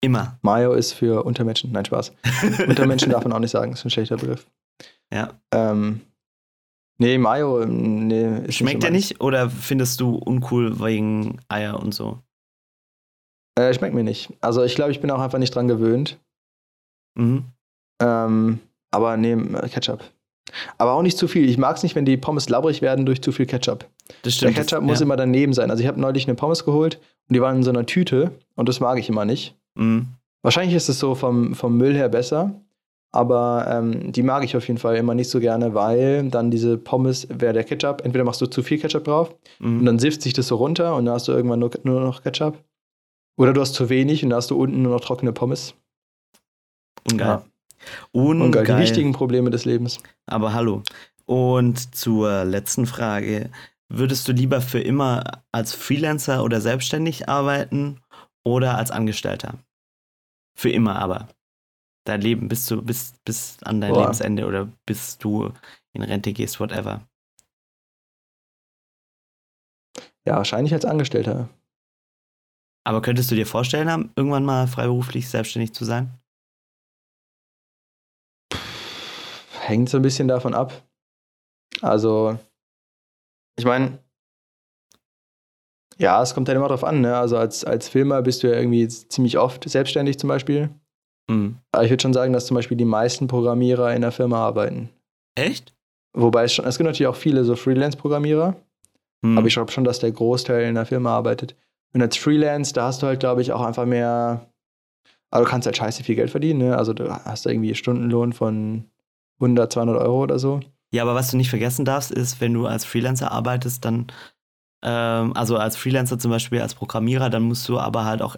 Immer. 0.01 0.37
Mayo 0.41 0.73
ist 0.73 0.91
für 0.91 1.23
Untermenschen. 1.23 1.71
Nein, 1.71 1.85
Spaß. 1.85 2.11
Untermenschen 2.67 3.09
darf 3.11 3.23
man 3.23 3.31
auch 3.31 3.39
nicht 3.39 3.51
sagen, 3.51 3.71
ist 3.71 3.85
ein 3.85 3.91
schlechter 3.91 4.17
Begriff. 4.17 4.45
Ja. 5.13 5.33
Ähm, 5.51 6.01
nee, 6.97 7.17
Mayo, 7.17 7.65
nee. 7.65 8.51
Schmeckt 8.51 8.83
der 8.83 8.91
nicht 8.91 9.21
oder 9.21 9.49
findest 9.49 9.99
du 9.99 10.15
uncool 10.15 10.79
wegen 10.79 11.39
Eier 11.49 11.79
und 11.79 11.93
so? 11.93 12.19
Äh, 13.55 13.73
schmeckt 13.73 13.93
mir 13.93 14.03
nicht. 14.03 14.31
Also 14.39 14.63
ich 14.63 14.75
glaube, 14.75 14.91
ich 14.91 15.01
bin 15.01 15.11
auch 15.11 15.19
einfach 15.19 15.39
nicht 15.39 15.53
dran 15.53 15.67
gewöhnt. 15.67 16.17
Mhm. 17.15 17.45
Ähm, 18.01 18.59
aber 18.91 19.17
nee, 19.17 19.35
Ketchup. 19.69 20.03
Aber 20.77 20.93
auch 20.93 21.01
nicht 21.01 21.17
zu 21.17 21.27
viel. 21.27 21.47
Ich 21.47 21.57
mag 21.57 21.77
es 21.77 21.83
nicht, 21.83 21.95
wenn 21.95 22.05
die 22.05 22.17
Pommes 22.17 22.49
labbrig 22.49 22.81
werden 22.81 23.05
durch 23.05 23.21
zu 23.21 23.31
viel 23.31 23.45
Ketchup. 23.45 23.85
Das 24.23 24.35
stimmt. 24.35 24.55
Der 24.55 24.63
Ketchup 24.63 24.79
das, 24.79 24.87
muss 24.87 24.99
ja. 24.99 25.05
immer 25.05 25.17
daneben 25.17 25.53
sein. 25.53 25.69
Also 25.69 25.81
ich 25.81 25.87
habe 25.87 25.99
neulich 25.99 26.27
eine 26.27 26.35
Pommes 26.35 26.65
geholt 26.65 26.99
und 27.27 27.35
die 27.35 27.41
waren 27.41 27.57
in 27.57 27.63
so 27.63 27.69
einer 27.69 27.85
Tüte 27.85 28.31
und 28.55 28.67
das 28.67 28.79
mag 28.79 28.97
ich 28.97 29.09
immer 29.09 29.25
nicht. 29.25 29.55
Mhm. 29.75 30.07
Wahrscheinlich 30.41 30.75
ist 30.75 30.89
es 30.89 30.99
so 30.99 31.15
vom, 31.15 31.53
vom 31.53 31.77
Müll 31.77 31.93
her 31.93 32.09
besser, 32.09 32.53
aber 33.11 33.65
ähm, 33.69 34.11
die 34.11 34.23
mag 34.23 34.43
ich 34.43 34.55
auf 34.55 34.67
jeden 34.67 34.79
Fall 34.79 34.95
immer 34.95 35.13
nicht 35.13 35.29
so 35.29 35.39
gerne, 35.39 35.73
weil 35.73 36.29
dann 36.29 36.49
diese 36.51 36.77
Pommes, 36.77 37.27
wäre 37.29 37.53
der 37.53 37.63
Ketchup, 37.63 38.01
entweder 38.05 38.23
machst 38.23 38.41
du 38.41 38.45
zu 38.45 38.63
viel 38.63 38.79
Ketchup 38.79 39.03
drauf 39.03 39.35
und 39.59 39.79
Mhm. 39.81 39.85
dann 39.85 39.99
sifft 39.99 40.21
sich 40.21 40.33
das 40.33 40.47
so 40.47 40.55
runter 40.55 40.95
und 40.95 41.05
dann 41.05 41.15
hast 41.15 41.27
du 41.27 41.31
irgendwann 41.31 41.59
nur, 41.59 41.71
nur 41.83 42.01
noch 42.01 42.23
Ketchup. 42.23 42.63
Oder 43.37 43.53
du 43.53 43.61
hast 43.61 43.73
zu 43.73 43.89
wenig 43.89 44.23
und 44.23 44.29
dann 44.29 44.37
hast 44.37 44.51
du 44.51 44.57
unten 44.57 44.81
nur 44.81 44.93
noch 44.93 45.01
trockene 45.01 45.33
Pommes. 45.33 45.73
Ungeil. 47.09 47.27
Ja. 47.27 47.45
Ungeil. 48.11 48.41
Ungeil. 48.47 48.65
Die 48.65 48.77
wichtigen 48.77 49.13
Probleme 49.13 49.49
des 49.49 49.65
Lebens. 49.65 49.99
Aber 50.27 50.53
hallo. 50.53 50.83
Und 51.25 51.95
zur 51.95 52.43
letzten 52.45 52.85
Frage. 52.85 53.49
Würdest 53.89 54.27
du 54.27 54.31
lieber 54.31 54.61
für 54.61 54.79
immer 54.79 55.43
als 55.51 55.73
Freelancer 55.73 56.43
oder 56.43 56.61
selbstständig 56.61 57.27
arbeiten 57.27 57.99
oder 58.45 58.77
als 58.77 58.91
Angestellter? 58.91 59.55
Für 60.55 60.69
immer 60.69 60.97
aber. 60.97 61.27
Dein 62.03 62.21
Leben 62.21 62.47
bis, 62.47 62.65
zu, 62.65 62.81
bis, 62.81 63.13
bis 63.25 63.61
an 63.63 63.81
dein 63.81 63.93
Boah. 63.93 64.01
Lebensende 64.01 64.47
oder 64.47 64.67
bis 64.85 65.17
du 65.17 65.51
in 65.93 66.01
Rente 66.01 66.33
gehst, 66.33 66.59
whatever. 66.59 67.07
Ja, 70.25 70.37
wahrscheinlich 70.37 70.73
als 70.73 70.85
Angestellter. 70.85 71.49
Aber 72.83 73.01
könntest 73.01 73.29
du 73.29 73.35
dir 73.35 73.45
vorstellen, 73.45 74.11
irgendwann 74.15 74.45
mal 74.45 74.67
freiberuflich 74.67 75.29
selbstständig 75.29 75.73
zu 75.73 75.85
sein? 75.85 76.19
Hängt 79.59 79.89
so 79.89 79.97
ein 79.97 80.03
bisschen 80.03 80.27
davon 80.27 80.55
ab. 80.55 80.87
Also, 81.81 82.37
ich 83.57 83.65
meine, 83.65 83.99
ja, 85.97 86.21
es 86.21 86.33
kommt 86.33 86.47
halt 86.47 86.55
immer 86.55 86.67
drauf 86.67 86.83
an. 86.83 87.01
Ne? 87.01 87.15
Also 87.15 87.37
als, 87.37 87.63
als 87.63 87.87
Filmer 87.87 88.23
bist 88.23 88.41
du 88.41 88.47
ja 88.47 88.55
irgendwie 88.55 88.87
ziemlich 88.87 89.37
oft 89.37 89.69
selbstständig 89.69 90.17
zum 90.17 90.29
Beispiel. 90.29 90.69
Mhm. 91.29 91.57
Aber 91.71 91.83
ich 91.83 91.89
würde 91.89 92.01
schon 92.01 92.13
sagen, 92.13 92.33
dass 92.33 92.45
zum 92.47 92.55
Beispiel 92.55 92.77
die 92.77 92.85
meisten 92.85 93.27
Programmierer 93.27 93.93
in 93.93 94.01
der 94.01 94.11
Firma 94.11 94.37
arbeiten. 94.37 94.89
Echt? 95.35 95.73
Wobei 96.13 96.43
es 96.43 96.53
schon, 96.53 96.65
es 96.65 96.77
gibt 96.77 96.85
natürlich 96.87 97.07
auch 97.07 97.15
viele 97.15 97.43
so 97.45 97.55
Freelance-Programmierer, 97.55 98.55
Mhm. 99.23 99.37
aber 99.37 99.47
ich 99.47 99.53
glaube 99.53 99.71
schon, 99.71 99.83
dass 99.83 99.99
der 99.99 100.11
Großteil 100.11 100.67
in 100.67 100.75
der 100.75 100.85
Firma 100.85 101.15
arbeitet. 101.15 101.55
Und 101.93 102.01
als 102.01 102.17
Freelance, 102.17 102.73
da 102.73 102.85
hast 102.87 103.01
du 103.01 103.07
halt, 103.07 103.19
glaube 103.19 103.41
ich, 103.41 103.51
auch 103.51 103.61
einfach 103.61 103.85
mehr, 103.85 104.47
also 105.29 105.45
du 105.45 105.49
kannst 105.49 105.65
halt 105.65 105.77
scheiße 105.77 106.03
viel 106.03 106.15
Geld 106.15 106.31
verdienen, 106.31 106.59
ne? 106.59 106.77
Also 106.77 106.93
du 106.93 107.09
hast 107.09 107.45
da 107.45 107.49
irgendwie 107.49 107.75
Stundenlohn 107.75 108.33
von 108.33 108.85
100, 109.39 109.71
200 109.73 110.01
Euro 110.01 110.23
oder 110.23 110.39
so. 110.39 110.59
Ja, 110.93 111.03
aber 111.03 111.15
was 111.15 111.31
du 111.31 111.37
nicht 111.37 111.49
vergessen 111.49 111.85
darfst, 111.85 112.11
ist, 112.11 112.41
wenn 112.41 112.53
du 112.53 112.65
als 112.65 112.83
Freelancer 112.83 113.31
arbeitest, 113.31 113.85
dann, 113.85 114.07
ähm, 114.83 115.33
also 115.35 115.55
als 115.57 115.77
Freelancer 115.77 116.19
zum 116.19 116.31
Beispiel 116.31 116.59
als 116.61 116.75
Programmierer, 116.75 117.29
dann 117.29 117.43
musst 117.43 117.67
du 117.69 117.79
aber 117.79 118.03
halt 118.05 118.21
auch 118.21 118.35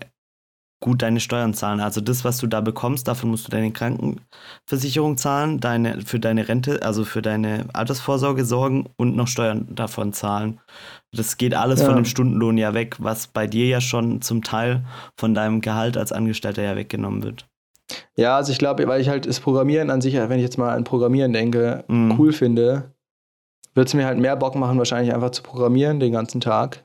gut 0.83 1.01
deine 1.01 1.21
Steuern 1.21 1.53
zahlen. 1.53 1.79
Also 1.79 2.01
das, 2.01 2.25
was 2.25 2.39
du 2.39 2.47
da 2.47 2.59
bekommst, 2.59 3.07
davon 3.07 3.29
musst 3.29 3.47
du 3.47 3.51
deine 3.51 3.71
Krankenversicherung 3.71 5.15
zahlen, 5.15 5.61
deine, 5.61 6.01
für 6.01 6.19
deine 6.19 6.49
Rente, 6.49 6.81
also 6.83 7.05
für 7.05 7.21
deine 7.21 7.67
Altersvorsorge 7.71 8.43
sorgen 8.43 8.89
und 8.97 9.15
noch 9.15 9.27
Steuern 9.29 9.65
davon 9.73 10.11
zahlen. 10.11 10.59
Das 11.13 11.37
geht 11.37 11.55
alles 11.55 11.79
Ja. 11.79 11.85
von 11.85 11.95
dem 11.95 12.03
Stundenlohn 12.03 12.57
ja 12.57 12.73
weg, 12.73 12.97
was 12.99 13.27
bei 13.27 13.47
dir 13.47 13.65
ja 13.67 13.79
schon 13.79 14.21
zum 14.21 14.43
Teil 14.43 14.83
von 15.17 15.33
deinem 15.33 15.61
Gehalt 15.61 15.95
als 15.95 16.11
Angestellter 16.11 16.61
ja 16.63 16.75
weggenommen 16.75 17.23
wird. 17.23 17.47
Ja, 18.17 18.35
also 18.35 18.51
ich 18.51 18.57
glaube, 18.57 18.85
weil 18.85 18.99
ich 18.99 19.07
halt 19.07 19.25
das 19.25 19.39
Programmieren 19.39 19.89
an 19.89 20.01
sich, 20.01 20.15
wenn 20.15 20.31
ich 20.37 20.43
jetzt 20.43 20.57
mal 20.57 20.75
an 20.75 20.83
Programmieren 20.83 21.31
denke, 21.31 21.85
Mhm. 21.87 22.19
cool 22.19 22.33
finde, 22.33 22.91
würde 23.73 23.87
es 23.87 23.93
mir 23.93 24.05
halt 24.05 24.19
mehr 24.19 24.35
Bock 24.35 24.55
machen, 24.55 24.77
wahrscheinlich 24.77 25.13
einfach 25.13 25.31
zu 25.31 25.43
programmieren 25.43 26.01
den 26.01 26.11
ganzen 26.11 26.41
Tag, 26.41 26.83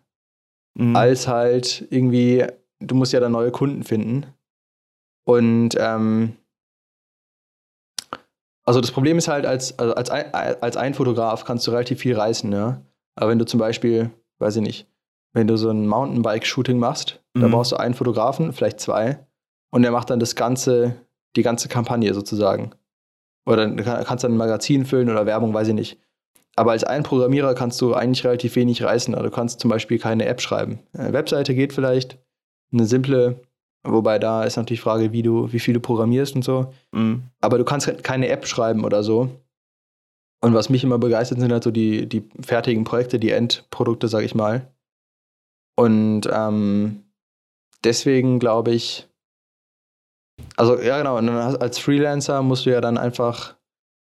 Mhm. 0.76 0.94
als 0.94 1.26
halt 1.26 1.84
irgendwie, 1.90 2.46
du 2.80 2.94
musst 2.94 3.12
ja 3.12 3.20
dann 3.20 3.32
neue 3.32 3.50
Kunden 3.50 3.82
finden. 3.84 4.26
Und 5.24 5.70
ähm, 5.78 6.36
also 8.64 8.80
das 8.80 8.90
Problem 8.90 9.18
ist 9.18 9.28
halt, 9.28 9.46
als, 9.46 9.78
also 9.78 9.94
als, 9.94 10.10
ein, 10.10 10.32
als 10.34 10.76
ein 10.76 10.94
Fotograf 10.94 11.44
kannst 11.44 11.66
du 11.66 11.70
relativ 11.70 12.00
viel 12.00 12.16
reißen, 12.16 12.48
ne? 12.50 12.84
Aber 13.14 13.30
wenn 13.30 13.38
du 13.38 13.46
zum 13.46 13.58
Beispiel, 13.58 14.10
weiß 14.38 14.56
ich 14.56 14.62
nicht, 14.62 14.86
wenn 15.32 15.46
du 15.46 15.56
so 15.56 15.70
ein 15.70 15.86
Mountainbike-Shooting 15.88 16.78
machst, 16.78 17.22
da 17.34 17.46
Mhm. 17.46 17.52
brauchst 17.52 17.72
du 17.72 17.76
einen 17.76 17.94
Fotografen, 17.94 18.52
vielleicht 18.52 18.80
zwei, 18.80 19.26
und 19.70 19.82
der 19.82 19.90
macht 19.90 20.10
dann 20.10 20.20
das 20.20 20.34
ganze, 20.36 20.96
die 21.36 21.42
ganze 21.42 21.68
Kampagne 21.68 22.12
sozusagen. 22.14 22.72
Oder 23.46 23.66
du 23.68 23.82
kann- 23.82 24.04
kannst 24.04 24.24
dann 24.24 24.32
ein 24.32 24.38
Magazin 24.38 24.84
füllen 24.84 25.08
oder 25.10 25.24
Werbung, 25.26 25.52
weiß 25.54 25.68
ich 25.68 25.74
nicht. 25.74 25.98
Aber 26.56 26.72
als 26.72 26.84
ein 26.84 27.02
Programmierer 27.02 27.54
kannst 27.54 27.80
du 27.80 27.94
eigentlich 27.94 28.24
relativ 28.24 28.56
wenig 28.56 28.82
reißen. 28.82 29.14
Also 29.14 29.28
du 29.28 29.34
kannst 29.34 29.60
zum 29.60 29.70
Beispiel 29.70 29.98
keine 29.98 30.26
App 30.26 30.40
schreiben. 30.40 30.80
Eine 30.92 31.12
Webseite 31.12 31.54
geht 31.54 31.72
vielleicht, 31.72 32.18
eine 32.72 32.86
simple, 32.86 33.40
wobei 33.82 34.18
da 34.18 34.44
ist 34.44 34.56
natürlich 34.56 34.80
die 34.80 34.84
Frage, 34.84 35.12
wie 35.12 35.22
du, 35.22 35.52
wie 35.52 35.58
viel 35.58 35.74
du 35.74 35.80
programmierst 35.80 36.34
und 36.36 36.44
so. 36.44 36.72
Mhm. 36.92 37.24
Aber 37.40 37.58
du 37.58 37.64
kannst 37.64 37.86
halt 37.86 38.04
keine 38.04 38.28
App 38.28 38.46
schreiben 38.46 38.84
oder 38.84 39.02
so. 39.02 39.30
Und 40.40 40.54
was 40.54 40.68
mich 40.68 40.84
immer 40.84 40.98
begeistert, 40.98 41.40
sind 41.40 41.52
halt 41.52 41.64
so 41.64 41.70
die, 41.70 42.08
die 42.08 42.28
fertigen 42.40 42.84
Projekte, 42.84 43.18
die 43.18 43.30
Endprodukte, 43.30 44.06
sag 44.06 44.22
ich 44.22 44.34
mal. 44.34 44.70
Und 45.76 46.28
ähm, 46.32 47.04
deswegen 47.84 48.38
glaube 48.38 48.72
ich, 48.72 49.08
also 50.56 50.78
ja 50.78 50.98
genau, 50.98 51.18
und 51.18 51.26
dann 51.26 51.56
als 51.56 51.78
Freelancer 51.78 52.42
musst 52.42 52.66
du 52.66 52.70
ja 52.70 52.80
dann 52.80 52.98
einfach 52.98 53.56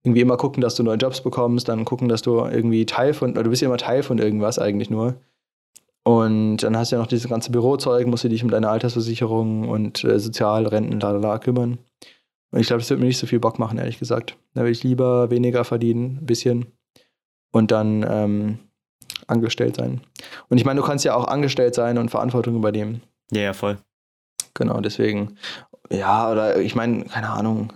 irgendwie 0.03 0.21
immer 0.21 0.37
gucken, 0.37 0.61
dass 0.61 0.75
du 0.75 0.83
neue 0.83 0.97
Jobs 0.97 1.21
bekommst, 1.21 1.69
dann 1.69 1.85
gucken, 1.85 2.09
dass 2.09 2.21
du 2.21 2.39
irgendwie 2.39 2.85
Teil 2.85 3.13
von, 3.13 3.31
oder 3.31 3.43
du 3.43 3.49
bist 3.49 3.61
ja 3.61 3.67
immer 3.67 3.77
Teil 3.77 4.03
von 4.03 4.17
irgendwas 4.17 4.57
eigentlich 4.57 4.89
nur. 4.89 5.15
Und 6.03 6.57
dann 6.57 6.75
hast 6.75 6.91
du 6.91 6.95
ja 6.95 7.01
noch 7.01 7.07
dieses 7.07 7.29
ganze 7.29 7.51
Bürozeug, 7.51 8.07
musst 8.07 8.23
du 8.23 8.29
dich 8.29 8.43
um 8.43 8.49
deine 8.49 8.69
Altersversicherung 8.69 9.69
und 9.69 10.03
äh, 10.03 10.19
Sozialrenten, 10.19 10.99
lalala, 10.99 11.37
kümmern. 11.37 11.77
Und 12.51 12.59
ich 12.59 12.67
glaube, 12.67 12.81
das 12.81 12.89
wird 12.89 12.99
mir 12.99 13.05
nicht 13.05 13.19
so 13.19 13.27
viel 13.27 13.39
Bock 13.39 13.59
machen, 13.59 13.77
ehrlich 13.77 13.99
gesagt. 13.99 14.35
Da 14.53 14.63
will 14.63 14.71
ich 14.71 14.83
lieber 14.83 15.29
weniger 15.29 15.63
verdienen, 15.63 16.19
ein 16.21 16.25
bisschen. 16.25 16.65
Und 17.51 17.71
dann 17.71 18.05
ähm, 18.07 18.59
angestellt 19.27 19.75
sein. 19.75 20.01
Und 20.49 20.57
ich 20.57 20.65
meine, 20.65 20.79
du 20.79 20.85
kannst 20.85 21.05
ja 21.05 21.15
auch 21.15 21.27
angestellt 21.27 21.75
sein 21.75 21.97
und 21.97 22.09
Verantwortung 22.09 22.55
übernehmen. 22.55 23.01
Ja, 23.31 23.41
ja, 23.41 23.53
voll. 23.53 23.77
Genau, 24.53 24.79
deswegen. 24.81 25.37
Ja, 25.89 26.31
oder 26.31 26.59
ich 26.59 26.75
meine, 26.75 27.05
keine 27.05 27.29
Ahnung. 27.29 27.73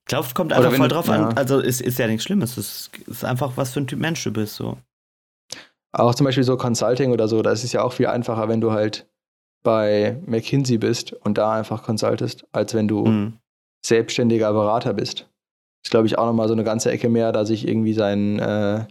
Ich 0.00 0.06
glaube, 0.06 0.26
es 0.26 0.34
kommt 0.34 0.52
einfach 0.52 0.70
wenn 0.70 0.78
voll 0.78 0.88
drauf 0.88 1.08
ja. 1.08 1.28
an. 1.28 1.36
Also 1.36 1.60
es 1.60 1.80
ist 1.80 1.98
ja 1.98 2.06
nichts 2.06 2.24
Schlimmes. 2.24 2.56
Es 2.56 2.90
ist 3.06 3.24
einfach, 3.24 3.52
was 3.56 3.72
für 3.72 3.80
ein 3.80 3.86
Typ 3.86 3.98
Mensch 3.98 4.22
du 4.22 4.32
bist. 4.32 4.54
So. 4.56 4.76
Auch 5.96 6.14
zum 6.14 6.24
Beispiel 6.24 6.44
so 6.44 6.56
Consulting 6.56 7.12
oder 7.12 7.28
so, 7.28 7.40
da 7.42 7.52
ist 7.52 7.62
es 7.64 7.72
ja 7.72 7.82
auch 7.82 7.92
viel 7.92 8.06
einfacher, 8.08 8.48
wenn 8.48 8.60
du 8.60 8.72
halt 8.72 9.06
bei 9.62 10.20
McKinsey 10.26 10.76
bist 10.78 11.12
und 11.12 11.38
da 11.38 11.52
einfach 11.54 11.82
consultest, 11.82 12.44
als 12.52 12.74
wenn 12.74 12.88
du 12.88 13.06
Mhm. 13.06 13.32
selbstständiger 13.86 14.52
Berater 14.52 14.92
bist. 14.94 15.28
ist, 15.84 15.90
glaube 15.90 16.06
ich, 16.06 16.16
auch 16.18 16.24
nochmal 16.26 16.48
so 16.48 16.54
eine 16.54 16.64
ganze 16.64 16.90
Ecke 16.90 17.08
mehr, 17.10 17.30
da 17.30 17.44
sich 17.44 17.68
irgendwie 17.68 17.92
sein, 17.92 18.38
äh, 18.38 18.86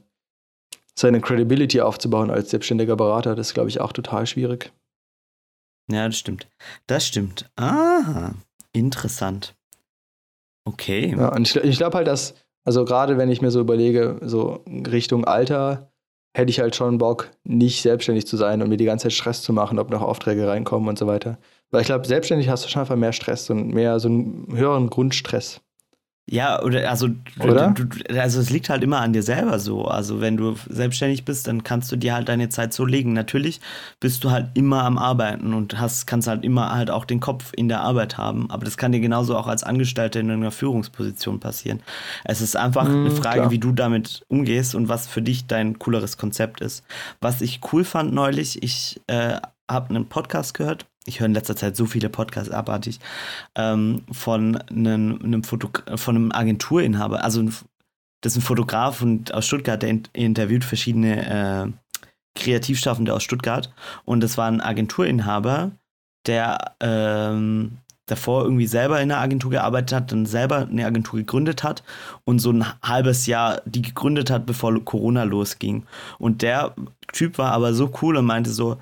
seine 0.95 1.21
Credibility 1.21 1.81
aufzubauen 1.81 2.29
als 2.29 2.51
selbstständiger 2.51 2.95
Berater. 2.95 3.35
Das 3.35 3.47
ist, 3.47 3.53
glaube 3.55 3.69
ich, 3.69 3.81
auch 3.81 3.91
total 3.93 4.27
schwierig. 4.27 4.71
Ja, 5.91 6.05
das 6.07 6.17
stimmt. 6.17 6.47
Das 6.85 7.07
stimmt. 7.07 7.49
Ah, 7.57 8.33
interessant. 8.73 9.55
Okay. 10.65 11.15
Ja, 11.17 11.29
und 11.35 11.47
ich, 11.47 11.55
ich 11.55 11.77
glaube 11.77 11.97
halt, 11.97 12.07
dass, 12.07 12.35
also 12.63 12.85
gerade 12.85 13.17
wenn 13.17 13.29
ich 13.29 13.41
mir 13.41 13.49
so 13.51 13.59
überlege, 13.59 14.19
so 14.21 14.63
Richtung 14.67 15.25
Alter, 15.25 15.91
hätte 16.33 16.49
ich 16.49 16.59
halt 16.59 16.75
schon 16.75 16.97
Bock, 16.97 17.31
nicht 17.43 17.81
selbstständig 17.81 18.27
zu 18.27 18.37
sein 18.37 18.61
und 18.61 18.69
mir 18.69 18.77
die 18.77 18.85
ganze 18.85 19.03
Zeit 19.03 19.13
Stress 19.13 19.41
zu 19.41 19.53
machen, 19.53 19.79
ob 19.79 19.89
noch 19.89 20.01
Aufträge 20.01 20.47
reinkommen 20.47 20.89
und 20.89 20.97
so 20.97 21.07
weiter. 21.07 21.37
Weil 21.71 21.81
ich 21.81 21.87
glaube, 21.87 22.07
selbstständig 22.07 22.49
hast 22.49 22.65
du 22.65 22.69
schon 22.69 22.81
einfach 22.81 22.95
mehr 22.95 23.13
Stress 23.13 23.49
und 23.49 23.69
mehr 23.73 23.99
so 23.99 24.07
einen 24.07 24.47
höheren 24.55 24.89
Grundstress. 24.89 25.61
Ja, 26.29 26.61
oder 26.63 26.89
also, 26.89 27.09
Oder? 27.37 27.71
Du, 27.71 27.83
du, 27.83 28.19
also 28.19 28.39
es 28.39 28.49
liegt 28.49 28.69
halt 28.69 28.81
immer 28.81 29.01
an 29.01 29.11
dir 29.11 29.21
selber 29.23 29.59
so. 29.59 29.85
Also 29.85 30.21
wenn 30.21 30.37
du 30.37 30.55
selbstständig 30.69 31.25
bist, 31.25 31.47
dann 31.47 31.63
kannst 31.65 31.91
du 31.91 31.97
dir 31.97 32.13
halt 32.13 32.29
deine 32.29 32.47
Zeit 32.47 32.73
so 32.73 32.85
legen. 32.85 33.11
Natürlich 33.11 33.59
bist 33.99 34.23
du 34.23 34.31
halt 34.31 34.47
immer 34.53 34.83
am 34.85 34.97
Arbeiten 34.97 35.53
und 35.53 35.77
hast, 35.79 36.07
kannst 36.07 36.29
halt 36.29 36.45
immer 36.45 36.71
halt 36.73 36.89
auch 36.89 37.03
den 37.03 37.19
Kopf 37.19 37.51
in 37.57 37.67
der 37.67 37.81
Arbeit 37.81 38.17
haben. 38.17 38.49
Aber 38.49 38.63
das 38.63 38.77
kann 38.77 38.93
dir 38.93 39.01
genauso 39.01 39.35
auch 39.37 39.47
als 39.47 39.63
Angestellter 39.63 40.21
in 40.21 40.31
einer 40.31 40.51
Führungsposition 40.51 41.41
passieren. 41.41 41.81
Es 42.23 42.39
ist 42.39 42.55
einfach 42.55 42.85
Mhm, 42.85 43.01
eine 43.03 43.11
Frage, 43.11 43.39
klar. 43.41 43.51
wie 43.51 43.59
du 43.59 43.73
damit 43.73 44.23
umgehst 44.29 44.75
und 44.75 44.87
was 44.87 45.07
für 45.07 45.21
dich 45.21 45.45
dein 45.47 45.77
cooleres 45.77 46.17
Konzept 46.17 46.61
ist. 46.61 46.85
Was 47.19 47.41
ich 47.41 47.59
cool 47.73 47.83
fand 47.83 48.13
neulich, 48.13 48.63
ich 48.63 49.01
äh, 49.07 49.39
habe 49.69 49.89
einen 49.89 50.07
Podcast 50.07 50.53
gehört. 50.53 50.85
Ich 51.05 51.19
höre 51.19 51.27
in 51.27 51.33
letzter 51.33 51.55
Zeit 51.55 51.75
so 51.75 51.85
viele 51.85 52.09
Podcasts 52.09 52.51
abartig 52.51 52.99
ähm, 53.55 54.03
von 54.11 54.57
einem, 54.69 55.19
einem 55.23 55.43
Foto, 55.43 55.69
von 55.95 56.15
einem 56.15 56.31
Agenturinhaber. 56.31 57.23
Also 57.23 57.41
ein, 57.41 57.53
das 58.21 58.33
ist 58.33 58.37
ein 58.37 58.45
Fotograf 58.45 59.01
und 59.01 59.33
aus 59.33 59.45
Stuttgart, 59.45 59.81
der 59.81 59.89
in, 59.89 60.03
interviewt 60.13 60.63
verschiedene 60.63 61.65
äh, 61.65 61.71
Kreativschaffende 62.35 63.13
aus 63.13 63.23
Stuttgart. 63.23 63.73
Und 64.05 64.21
das 64.21 64.37
war 64.37 64.47
ein 64.47 64.61
Agenturinhaber, 64.61 65.71
der 66.25 66.75
ähm, 66.79 67.79
davor 68.05 68.43
irgendwie 68.43 68.67
selber 68.67 69.01
in 69.01 69.11
einer 69.11 69.21
Agentur 69.21 69.51
gearbeitet 69.51 69.93
hat, 69.93 70.11
dann 70.11 70.25
selber 70.25 70.67
eine 70.69 70.85
Agentur 70.85 71.19
gegründet 71.19 71.63
hat 71.63 71.83
und 72.25 72.39
so 72.39 72.51
ein 72.51 72.65
halbes 72.81 73.27
Jahr 73.27 73.61
die 73.65 73.81
gegründet 73.81 74.29
hat, 74.29 74.45
bevor 74.45 74.77
Corona 74.83 75.23
losging. 75.23 75.83
Und 76.19 76.41
der 76.41 76.75
Typ 77.11 77.37
war 77.37 77.51
aber 77.51 77.73
so 77.73 77.91
cool 78.01 78.17
und 78.17 78.25
meinte 78.25 78.51
so, 78.51 78.77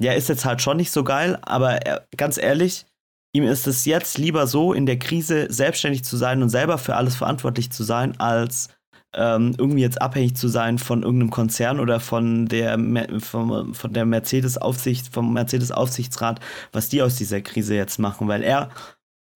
ja, 0.00 0.12
ist 0.12 0.28
jetzt 0.28 0.44
halt 0.44 0.60
schon 0.62 0.76
nicht 0.76 0.90
so 0.90 1.04
geil, 1.04 1.38
aber 1.42 1.86
er, 1.86 2.06
ganz 2.16 2.38
ehrlich, 2.38 2.86
ihm 3.32 3.44
ist 3.44 3.66
es 3.66 3.84
jetzt 3.84 4.18
lieber 4.18 4.46
so, 4.46 4.72
in 4.72 4.86
der 4.86 4.98
Krise 4.98 5.46
selbstständig 5.50 6.04
zu 6.04 6.16
sein 6.16 6.42
und 6.42 6.48
selber 6.48 6.78
für 6.78 6.96
alles 6.96 7.16
verantwortlich 7.16 7.70
zu 7.70 7.82
sein, 7.82 8.18
als 8.18 8.68
ähm, 9.14 9.54
irgendwie 9.58 9.80
jetzt 9.80 10.00
abhängig 10.00 10.36
zu 10.36 10.48
sein 10.48 10.78
von 10.78 11.02
irgendeinem 11.02 11.30
Konzern 11.30 11.80
oder 11.80 12.00
von 12.00 12.46
der, 12.46 12.78
vom, 13.20 13.74
von 13.74 13.92
der 13.92 14.04
Mercedes-Aufsicht, 14.04 15.12
vom 15.12 15.32
Mercedes-Aufsichtsrat, 15.32 16.40
was 16.72 16.88
die 16.88 17.02
aus 17.02 17.16
dieser 17.16 17.40
Krise 17.40 17.74
jetzt 17.74 17.98
machen, 17.98 18.28
weil 18.28 18.42
er 18.42 18.70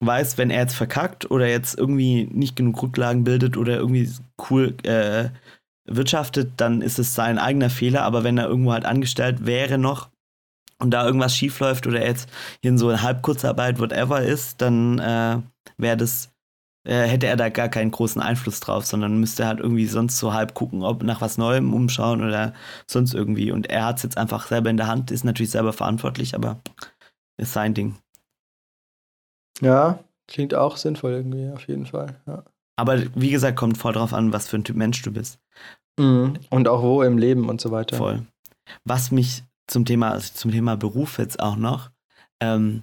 weiß, 0.00 0.38
wenn 0.38 0.50
er 0.50 0.62
jetzt 0.62 0.74
verkackt 0.74 1.30
oder 1.30 1.46
jetzt 1.46 1.78
irgendwie 1.78 2.28
nicht 2.32 2.56
genug 2.56 2.82
Rücklagen 2.82 3.24
bildet 3.24 3.56
oder 3.56 3.76
irgendwie 3.76 4.10
cool 4.50 4.74
äh, 4.82 5.30
wirtschaftet, 5.86 6.52
dann 6.56 6.82
ist 6.82 6.98
es 6.98 7.14
sein 7.14 7.38
eigener 7.38 7.70
Fehler, 7.70 8.02
aber 8.02 8.24
wenn 8.24 8.38
er 8.38 8.48
irgendwo 8.48 8.72
halt 8.72 8.86
angestellt 8.86 9.46
wäre 9.46 9.78
noch 9.78 10.10
und 10.80 10.90
da 10.90 11.06
irgendwas 11.06 11.34
schief 11.34 11.60
läuft 11.60 11.86
oder 11.86 12.00
er 12.00 12.08
jetzt 12.08 12.28
hier 12.62 12.70
in 12.70 12.78
so 12.78 12.88
eine 12.88 13.02
Halbkurzarbeit, 13.02 13.78
whatever 13.78 14.22
ist, 14.22 14.60
dann 14.60 14.98
äh, 14.98 15.38
wäre 15.76 15.96
das, 15.96 16.30
äh, 16.86 17.06
hätte 17.06 17.26
er 17.26 17.36
da 17.36 17.48
gar 17.50 17.68
keinen 17.68 17.90
großen 17.90 18.20
Einfluss 18.20 18.60
drauf, 18.60 18.86
sondern 18.86 19.20
müsste 19.20 19.46
halt 19.46 19.60
irgendwie 19.60 19.86
sonst 19.86 20.18
so 20.18 20.32
halb 20.32 20.54
gucken, 20.54 20.82
ob 20.82 21.02
nach 21.02 21.20
was 21.20 21.38
Neuem 21.38 21.74
umschauen 21.74 22.22
oder 22.22 22.54
sonst 22.86 23.14
irgendwie. 23.14 23.52
Und 23.52 23.68
er 23.68 23.84
hat 23.84 23.98
es 23.98 24.02
jetzt 24.02 24.18
einfach 24.18 24.46
selber 24.46 24.70
in 24.70 24.78
der 24.78 24.88
Hand, 24.88 25.10
ist 25.10 25.24
natürlich 25.24 25.50
selber 25.50 25.72
verantwortlich, 25.72 26.34
aber 26.34 26.60
ist 27.36 27.52
sein 27.52 27.74
Ding. 27.74 27.96
Ja, 29.60 29.98
klingt 30.26 30.54
auch 30.54 30.76
sinnvoll 30.76 31.12
irgendwie, 31.12 31.50
auf 31.50 31.68
jeden 31.68 31.86
Fall. 31.86 32.16
Ja. 32.26 32.44
Aber 32.76 33.02
wie 33.14 33.30
gesagt, 33.30 33.58
kommt 33.58 33.76
voll 33.76 33.92
drauf 33.92 34.14
an, 34.14 34.32
was 34.32 34.48
für 34.48 34.56
ein 34.56 34.64
Typ 34.64 34.76
Mensch 34.76 35.02
du 35.02 35.12
bist. 35.12 35.38
Mhm. 35.98 36.38
Und 36.48 36.66
auch 36.66 36.82
wo 36.82 37.02
im 37.02 37.18
Leben 37.18 37.50
und 37.50 37.60
so 37.60 37.70
weiter. 37.70 37.96
Voll. 37.98 38.26
Was 38.84 39.10
mich 39.10 39.42
zum 39.70 39.84
Thema, 39.84 40.10
also 40.10 40.32
zum 40.34 40.50
Thema 40.50 40.76
Beruf 40.76 41.18
jetzt 41.18 41.40
auch 41.40 41.56
noch, 41.56 41.90
ähm, 42.40 42.82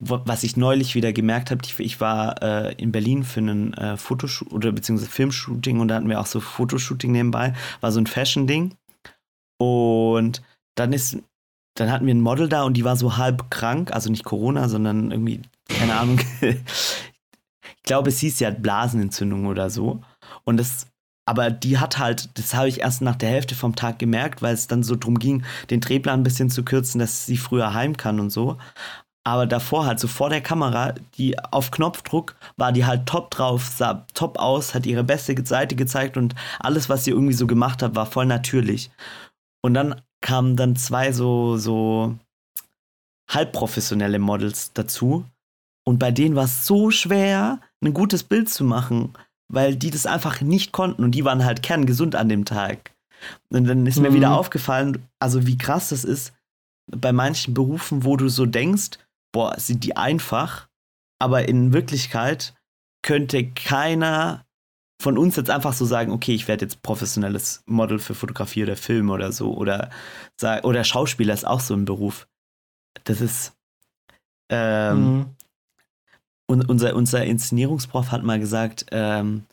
was 0.00 0.44
ich 0.44 0.56
neulich 0.56 0.94
wieder 0.94 1.12
gemerkt 1.12 1.50
habe, 1.50 1.62
ich, 1.64 1.78
ich 1.80 2.00
war 2.00 2.40
äh, 2.40 2.74
in 2.74 2.92
Berlin 2.92 3.24
für 3.24 3.40
einen 3.40 3.74
äh, 3.74 3.96
Fotoshoot 3.96 4.52
oder 4.52 4.70
beziehungsweise 4.70 5.10
Filmshooting 5.10 5.80
und 5.80 5.88
da 5.88 5.96
hatten 5.96 6.08
wir 6.08 6.20
auch 6.20 6.26
so 6.26 6.38
Fotoshooting 6.38 7.10
nebenbei, 7.10 7.54
war 7.80 7.90
so 7.90 8.00
ein 8.00 8.06
Fashion-Ding. 8.06 8.76
Und 9.60 10.42
dann 10.76 10.92
ist, 10.92 11.18
dann 11.74 11.90
hatten 11.90 12.06
wir 12.06 12.14
ein 12.14 12.20
Model 12.20 12.48
da 12.48 12.62
und 12.62 12.76
die 12.76 12.84
war 12.84 12.94
so 12.96 13.16
halb 13.16 13.50
krank, 13.50 13.92
also 13.92 14.08
nicht 14.08 14.24
Corona, 14.24 14.68
sondern 14.68 15.10
irgendwie, 15.10 15.42
keine 15.68 15.96
Ahnung. 15.96 16.20
ich 16.40 17.82
glaube, 17.82 18.10
es 18.10 18.20
hieß 18.20 18.38
ja 18.38 18.50
Blasenentzündung 18.50 19.46
oder 19.46 19.68
so. 19.68 20.00
Und 20.44 20.58
das 20.58 20.86
aber 21.28 21.50
die 21.50 21.76
hat 21.76 21.98
halt, 21.98 22.30
das 22.38 22.54
habe 22.54 22.68
ich 22.68 22.80
erst 22.80 23.02
nach 23.02 23.14
der 23.14 23.28
Hälfte 23.28 23.54
vom 23.54 23.76
Tag 23.76 23.98
gemerkt, 23.98 24.40
weil 24.40 24.54
es 24.54 24.66
dann 24.66 24.82
so 24.82 24.96
drum 24.96 25.18
ging, 25.18 25.44
den 25.68 25.82
Drehplan 25.82 26.20
ein 26.20 26.22
bisschen 26.22 26.48
zu 26.48 26.64
kürzen, 26.64 26.98
dass 26.98 27.26
sie 27.26 27.36
früher 27.36 27.74
heim 27.74 27.98
kann 27.98 28.18
und 28.18 28.30
so. 28.30 28.56
Aber 29.24 29.46
davor 29.46 29.84
halt, 29.84 30.00
so 30.00 30.08
vor 30.08 30.30
der 30.30 30.40
Kamera, 30.40 30.94
die 31.18 31.38
auf 31.38 31.70
Knopfdruck 31.70 32.34
war 32.56 32.72
die 32.72 32.86
halt 32.86 33.04
top 33.04 33.30
drauf, 33.30 33.66
sah 33.66 34.06
top 34.14 34.38
aus, 34.38 34.74
hat 34.74 34.86
ihre 34.86 35.04
beste 35.04 35.34
Seite 35.44 35.76
gezeigt 35.76 36.16
und 36.16 36.34
alles, 36.60 36.88
was 36.88 37.04
sie 37.04 37.10
irgendwie 37.10 37.34
so 37.34 37.46
gemacht 37.46 37.82
hat, 37.82 37.94
war 37.94 38.06
voll 38.06 38.24
natürlich. 38.24 38.90
Und 39.60 39.74
dann 39.74 40.00
kamen 40.22 40.56
dann 40.56 40.76
zwei 40.76 41.12
so, 41.12 41.58
so 41.58 42.16
halbprofessionelle 43.28 44.18
Models 44.18 44.72
dazu. 44.72 45.26
Und 45.84 45.98
bei 45.98 46.10
denen 46.10 46.36
war 46.36 46.44
es 46.44 46.66
so 46.66 46.90
schwer, 46.90 47.60
ein 47.84 47.92
gutes 47.92 48.24
Bild 48.24 48.48
zu 48.48 48.64
machen, 48.64 49.12
weil 49.48 49.76
die 49.76 49.90
das 49.90 50.06
einfach 50.06 50.40
nicht 50.40 50.72
konnten 50.72 51.02
und 51.04 51.12
die 51.12 51.24
waren 51.24 51.44
halt 51.44 51.62
kerngesund 51.62 52.14
an 52.14 52.28
dem 52.28 52.44
Tag. 52.44 52.92
Und 53.50 53.64
dann 53.66 53.86
ist 53.86 53.98
mir 53.98 54.10
Mhm. 54.10 54.14
wieder 54.14 54.32
aufgefallen, 54.32 55.02
also 55.18 55.46
wie 55.46 55.58
krass 55.58 55.88
das 55.88 56.04
ist 56.04 56.32
bei 56.90 57.12
manchen 57.12 57.54
Berufen, 57.54 58.04
wo 58.04 58.16
du 58.16 58.28
so 58.28 58.46
denkst, 58.46 58.98
boah, 59.32 59.58
sind 59.58 59.84
die 59.84 59.96
einfach, 59.96 60.68
aber 61.18 61.48
in 61.48 61.72
Wirklichkeit 61.72 62.54
könnte 63.02 63.46
keiner 63.50 64.44
von 65.00 65.16
uns 65.18 65.36
jetzt 65.36 65.50
einfach 65.50 65.72
so 65.74 65.84
sagen, 65.84 66.10
okay, 66.12 66.34
ich 66.34 66.48
werde 66.48 66.64
jetzt 66.64 66.82
professionelles 66.82 67.62
Model 67.66 67.98
für 67.98 68.14
Fotografie 68.14 68.64
oder 68.64 68.76
Film 68.76 69.10
oder 69.10 69.30
so 69.32 69.54
oder 69.54 69.90
oder 70.62 70.82
Schauspieler 70.84 71.34
ist 71.34 71.46
auch 71.46 71.60
so 71.60 71.74
ein 71.74 71.84
Beruf. 71.84 72.26
Das 73.04 73.20
ist 73.20 73.52
ähm, 74.50 75.04
Mhm. 75.04 75.26
Und 76.48 76.68
unser, 76.68 76.96
unser 76.96 77.24
Inszenierungsprof 77.24 78.10
hat 78.10 78.24
mal 78.24 78.40
gesagt, 78.40 78.86
ähm, 78.90 79.44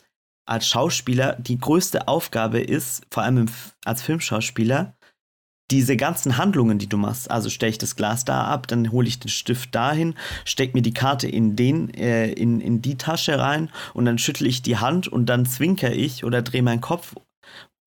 als 0.46 0.68
Schauspieler, 0.68 1.36
die 1.38 1.58
größte 1.58 2.08
Aufgabe 2.08 2.60
ist, 2.60 3.04
vor 3.10 3.22
allem 3.22 3.38
im, 3.38 3.46
als 3.84 4.02
Filmschauspieler, 4.02 4.96
diese 5.70 5.96
ganzen 5.96 6.38
Handlungen, 6.38 6.78
die 6.78 6.88
du 6.88 6.96
machst, 6.96 7.28
also 7.30 7.50
stelle 7.50 7.70
ich 7.70 7.78
das 7.78 7.96
Glas 7.96 8.24
da 8.24 8.44
ab, 8.44 8.68
dann 8.68 8.92
hole 8.92 9.08
ich 9.08 9.18
den 9.18 9.28
Stift 9.28 9.74
dahin, 9.74 10.14
stecke 10.44 10.76
mir 10.76 10.82
die 10.82 10.94
Karte 10.94 11.28
in 11.28 11.56
den, 11.56 11.92
äh, 11.92 12.30
in, 12.30 12.60
in 12.60 12.82
die 12.82 12.96
Tasche 12.96 13.38
rein 13.38 13.70
und 13.92 14.04
dann 14.04 14.18
schüttle 14.18 14.48
ich 14.48 14.62
die 14.62 14.76
Hand 14.76 15.08
und 15.08 15.26
dann 15.26 15.44
zwinker 15.44 15.92
ich 15.92 16.24
oder 16.24 16.42
drehe 16.42 16.62
meinen 16.62 16.80
Kopf. 16.80 17.14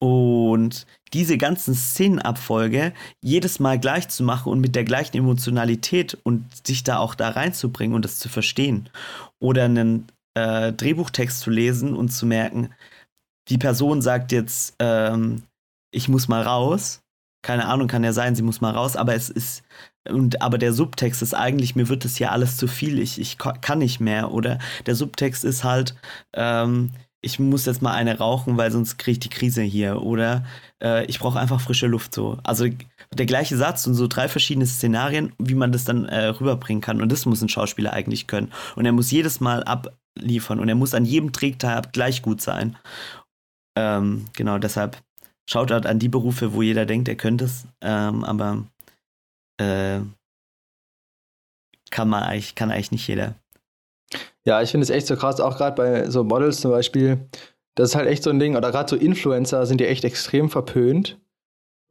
Und 0.02 0.86
diese 1.14 1.38
ganzen 1.38 1.76
Szenenabfolge 1.76 2.94
jedes 3.22 3.60
Mal 3.60 3.80
gleich 3.80 4.08
zu 4.10 4.24
machen 4.24 4.52
und 4.52 4.60
mit 4.60 4.76
der 4.76 4.84
gleichen 4.84 5.18
Emotionalität 5.18 6.18
und 6.24 6.46
sich 6.66 6.84
da 6.84 6.98
auch 6.98 7.16
da 7.16 7.30
reinzubringen 7.30 7.96
und 7.96 8.06
das 8.06 8.20
zu 8.20 8.30
verstehen. 8.30 8.90
Oder 9.40 9.66
einen 9.66 10.08
äh, 10.36 10.72
Drehbuchtext 10.74 11.40
zu 11.40 11.50
lesen 11.50 11.96
und 11.96 12.10
zu 12.10 12.26
merken, 12.26 12.70
die 13.50 13.58
Person 13.58 14.02
sagt 14.02 14.32
jetzt, 14.32 14.76
ähm, 14.80 15.44
ich 15.92 16.08
muss 16.08 16.28
mal 16.28 16.42
raus. 16.42 17.02
Keine 17.42 17.68
Ahnung, 17.68 17.88
kann 17.88 18.04
ja 18.04 18.14
sein, 18.14 18.36
sie 18.36 18.42
muss 18.42 18.62
mal 18.62 18.74
raus, 18.74 18.98
aber 18.98 19.16
es 19.16 19.30
ist, 19.30 19.64
und, 20.08 20.42
aber 20.42 20.58
der 20.58 20.74
Subtext 20.74 21.22
ist 21.22 21.34
eigentlich, 21.34 21.76
mir 21.76 21.88
wird 21.88 22.04
das 22.04 22.18
hier 22.18 22.34
alles 22.34 22.58
zu 22.58 22.68
viel, 22.68 23.00
ich, 23.00 23.20
ich 23.20 23.38
kann 23.38 23.80
nicht 23.80 24.00
mehr. 24.02 24.32
Oder 24.32 24.60
der 24.86 24.96
Subtext 24.96 25.46
ist 25.46 25.64
halt, 25.64 25.96
ähm, 26.34 26.92
ich 27.22 27.40
muss 27.40 27.66
jetzt 27.66 27.82
mal 27.82 27.94
eine 27.94 28.18
rauchen, 28.18 28.58
weil 28.58 28.72
sonst 28.72 28.98
kriege 28.98 29.14
ich 29.14 29.20
die 29.20 29.30
Krise 29.30 29.62
hier. 29.62 30.02
Oder 30.02 30.46
äh, 30.82 31.06
ich 31.06 31.20
brauche 31.20 31.40
einfach 31.40 31.60
frische 31.60 31.88
Luft 31.88 32.14
so. 32.14 32.38
Also 32.44 32.68
der 33.14 33.26
gleiche 33.26 33.58
Satz 33.58 33.86
und 33.88 33.94
so 33.94 34.08
drei 34.08 34.30
verschiedene 34.30 34.66
Szenarien, 34.66 35.34
wie 35.38 35.56
man 35.56 35.72
das 35.72 35.84
dann 35.84 36.06
äh, 36.06 36.28
rüberbringen 36.28 36.82
kann. 36.82 37.02
Und 37.02 37.12
das 37.12 37.26
muss 37.26 37.42
ein 37.42 37.50
Schauspieler 37.50 37.94
eigentlich 37.94 38.28
können. 38.28 38.52
Und 38.76 38.86
er 38.86 38.94
muss 38.94 39.12
jedes 39.12 39.42
Mal 39.42 39.64
abliefern 39.64 40.60
und 40.60 40.70
er 40.70 40.76
muss 40.76 40.94
an 40.94 41.06
jedem 41.06 41.32
Drehtab 41.32 41.92
gleich 41.92 42.22
gut 42.22 42.42
sein. 42.42 42.78
Ähm, 43.78 44.26
genau, 44.34 44.58
deshalb 44.58 45.02
Shoutout 45.50 45.88
an 45.88 46.00
die 46.00 46.10
Berufe, 46.10 46.54
wo 46.54 46.62
jeder 46.62 46.86
denkt, 46.86 47.10
er 47.10 47.16
könnte 47.16 47.46
es. 47.46 47.66
Ähm, 47.82 48.24
aber 48.24 48.66
äh, 49.58 50.02
kann 51.90 52.08
man 52.08 52.24
eigentlich, 52.24 52.56
kann 52.56 52.72
eigentlich 52.72 52.92
nicht 52.92 53.08
jeder. 53.08 53.36
Ja, 54.50 54.64
ich 54.64 54.72
finde 54.72 54.82
es 54.82 54.90
echt 54.90 55.06
so 55.06 55.16
krass, 55.16 55.40
auch 55.40 55.58
gerade 55.58 55.76
bei 55.76 56.10
so 56.10 56.24
Models 56.24 56.60
zum 56.60 56.72
Beispiel. 56.72 57.20
Das 57.76 57.90
ist 57.90 57.96
halt 57.96 58.08
echt 58.08 58.24
so 58.24 58.32
ein 58.32 58.40
Ding, 58.40 58.56
oder 58.56 58.72
gerade 58.72 58.90
so 58.90 58.96
Influencer 58.96 59.68
sind 59.68 59.80
ja 59.80 59.86
echt 59.86 60.04
extrem 60.04 60.50
verpönt. 60.50 61.20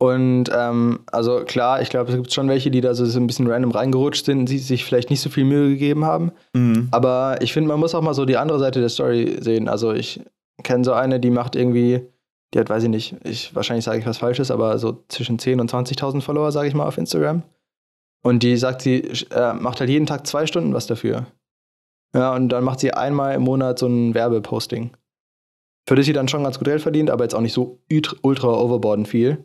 Und 0.01 0.51
ähm, 0.53 0.99
also 1.07 1.45
klar, 1.45 1.81
ich 1.83 1.89
glaube, 1.89 2.11
es 2.11 2.17
gibt 2.17 2.33
schon 2.33 2.49
welche, 2.49 2.73
die 2.73 2.81
da 2.81 2.95
so, 2.95 3.07
so 3.07 3.21
ein 3.21 3.29
bisschen 3.29 3.47
random 3.47 3.71
reingerutscht 3.71 4.25
sind, 4.25 4.47
die 4.47 4.59
sich 4.59 4.85
vielleicht 4.85 5.09
nicht 5.09 5.21
so 5.21 5.31
viel 5.31 5.45
Mühe 5.45 5.69
gegeben 5.69 6.05
haben. 6.05 6.33
Mhm. 6.53 6.89
Aber 6.91 7.39
ich 7.43 7.53
finde, 7.53 7.69
man 7.69 7.79
muss 7.79 7.95
auch 7.95 8.03
mal 8.03 8.15
so 8.15 8.25
die 8.25 8.37
andere 8.37 8.59
Seite 8.59 8.81
der 8.81 8.89
Story 8.89 9.39
sehen. 9.41 9.69
Also 9.69 9.93
ich 9.93 10.21
kenne 10.65 10.83
so 10.83 10.95
eine, 10.95 11.21
die 11.21 11.31
macht 11.31 11.55
irgendwie, 11.55 12.09
die 12.55 12.59
hat, 12.59 12.71
weiß 12.71 12.83
ich 12.83 12.91
nicht, 12.91 13.15
ich, 13.23 13.55
wahrscheinlich 13.55 13.85
sage 13.85 14.01
ich 14.01 14.07
was 14.07 14.19
Falsches, 14.19 14.51
aber 14.51 14.79
so 14.79 15.05
zwischen 15.07 15.39
10.000 15.39 15.61
und 15.61 15.71
20.000 15.71 16.23
Follower, 16.23 16.51
sage 16.51 16.67
ich 16.67 16.75
mal, 16.75 16.87
auf 16.87 16.99
Instagram. 16.99 17.45
Und 18.25 18.43
die 18.43 18.57
sagt, 18.57 18.83
sie 18.83 19.05
äh, 19.31 19.53
macht 19.53 19.79
halt 19.79 19.91
jeden 19.91 20.07
Tag 20.07 20.27
zwei 20.27 20.47
Stunden 20.47 20.75
was 20.75 20.89
dafür. 20.89 21.29
Ja, 22.15 22.35
und 22.35 22.49
dann 22.49 22.65
macht 22.65 22.81
sie 22.81 22.93
einmal 22.93 23.35
im 23.35 23.43
Monat 23.43 23.79
so 23.79 23.87
ein 23.87 24.15
Werbeposting. 24.15 24.91
Für 25.87 25.95
das 25.97 26.07
sie 26.07 26.13
dann 26.13 26.29
schon 26.29 26.43
ganz 26.45 26.59
gut 26.59 26.67
Geld 26.67 26.83
verdient, 26.83 27.11
aber 27.11 27.25
jetzt 27.25 27.35
auch 27.35 27.41
nicht 27.41 27.53
so 27.53 27.81
ultra 28.23 28.49
overbordend 28.61 29.09
viel. 29.09 29.45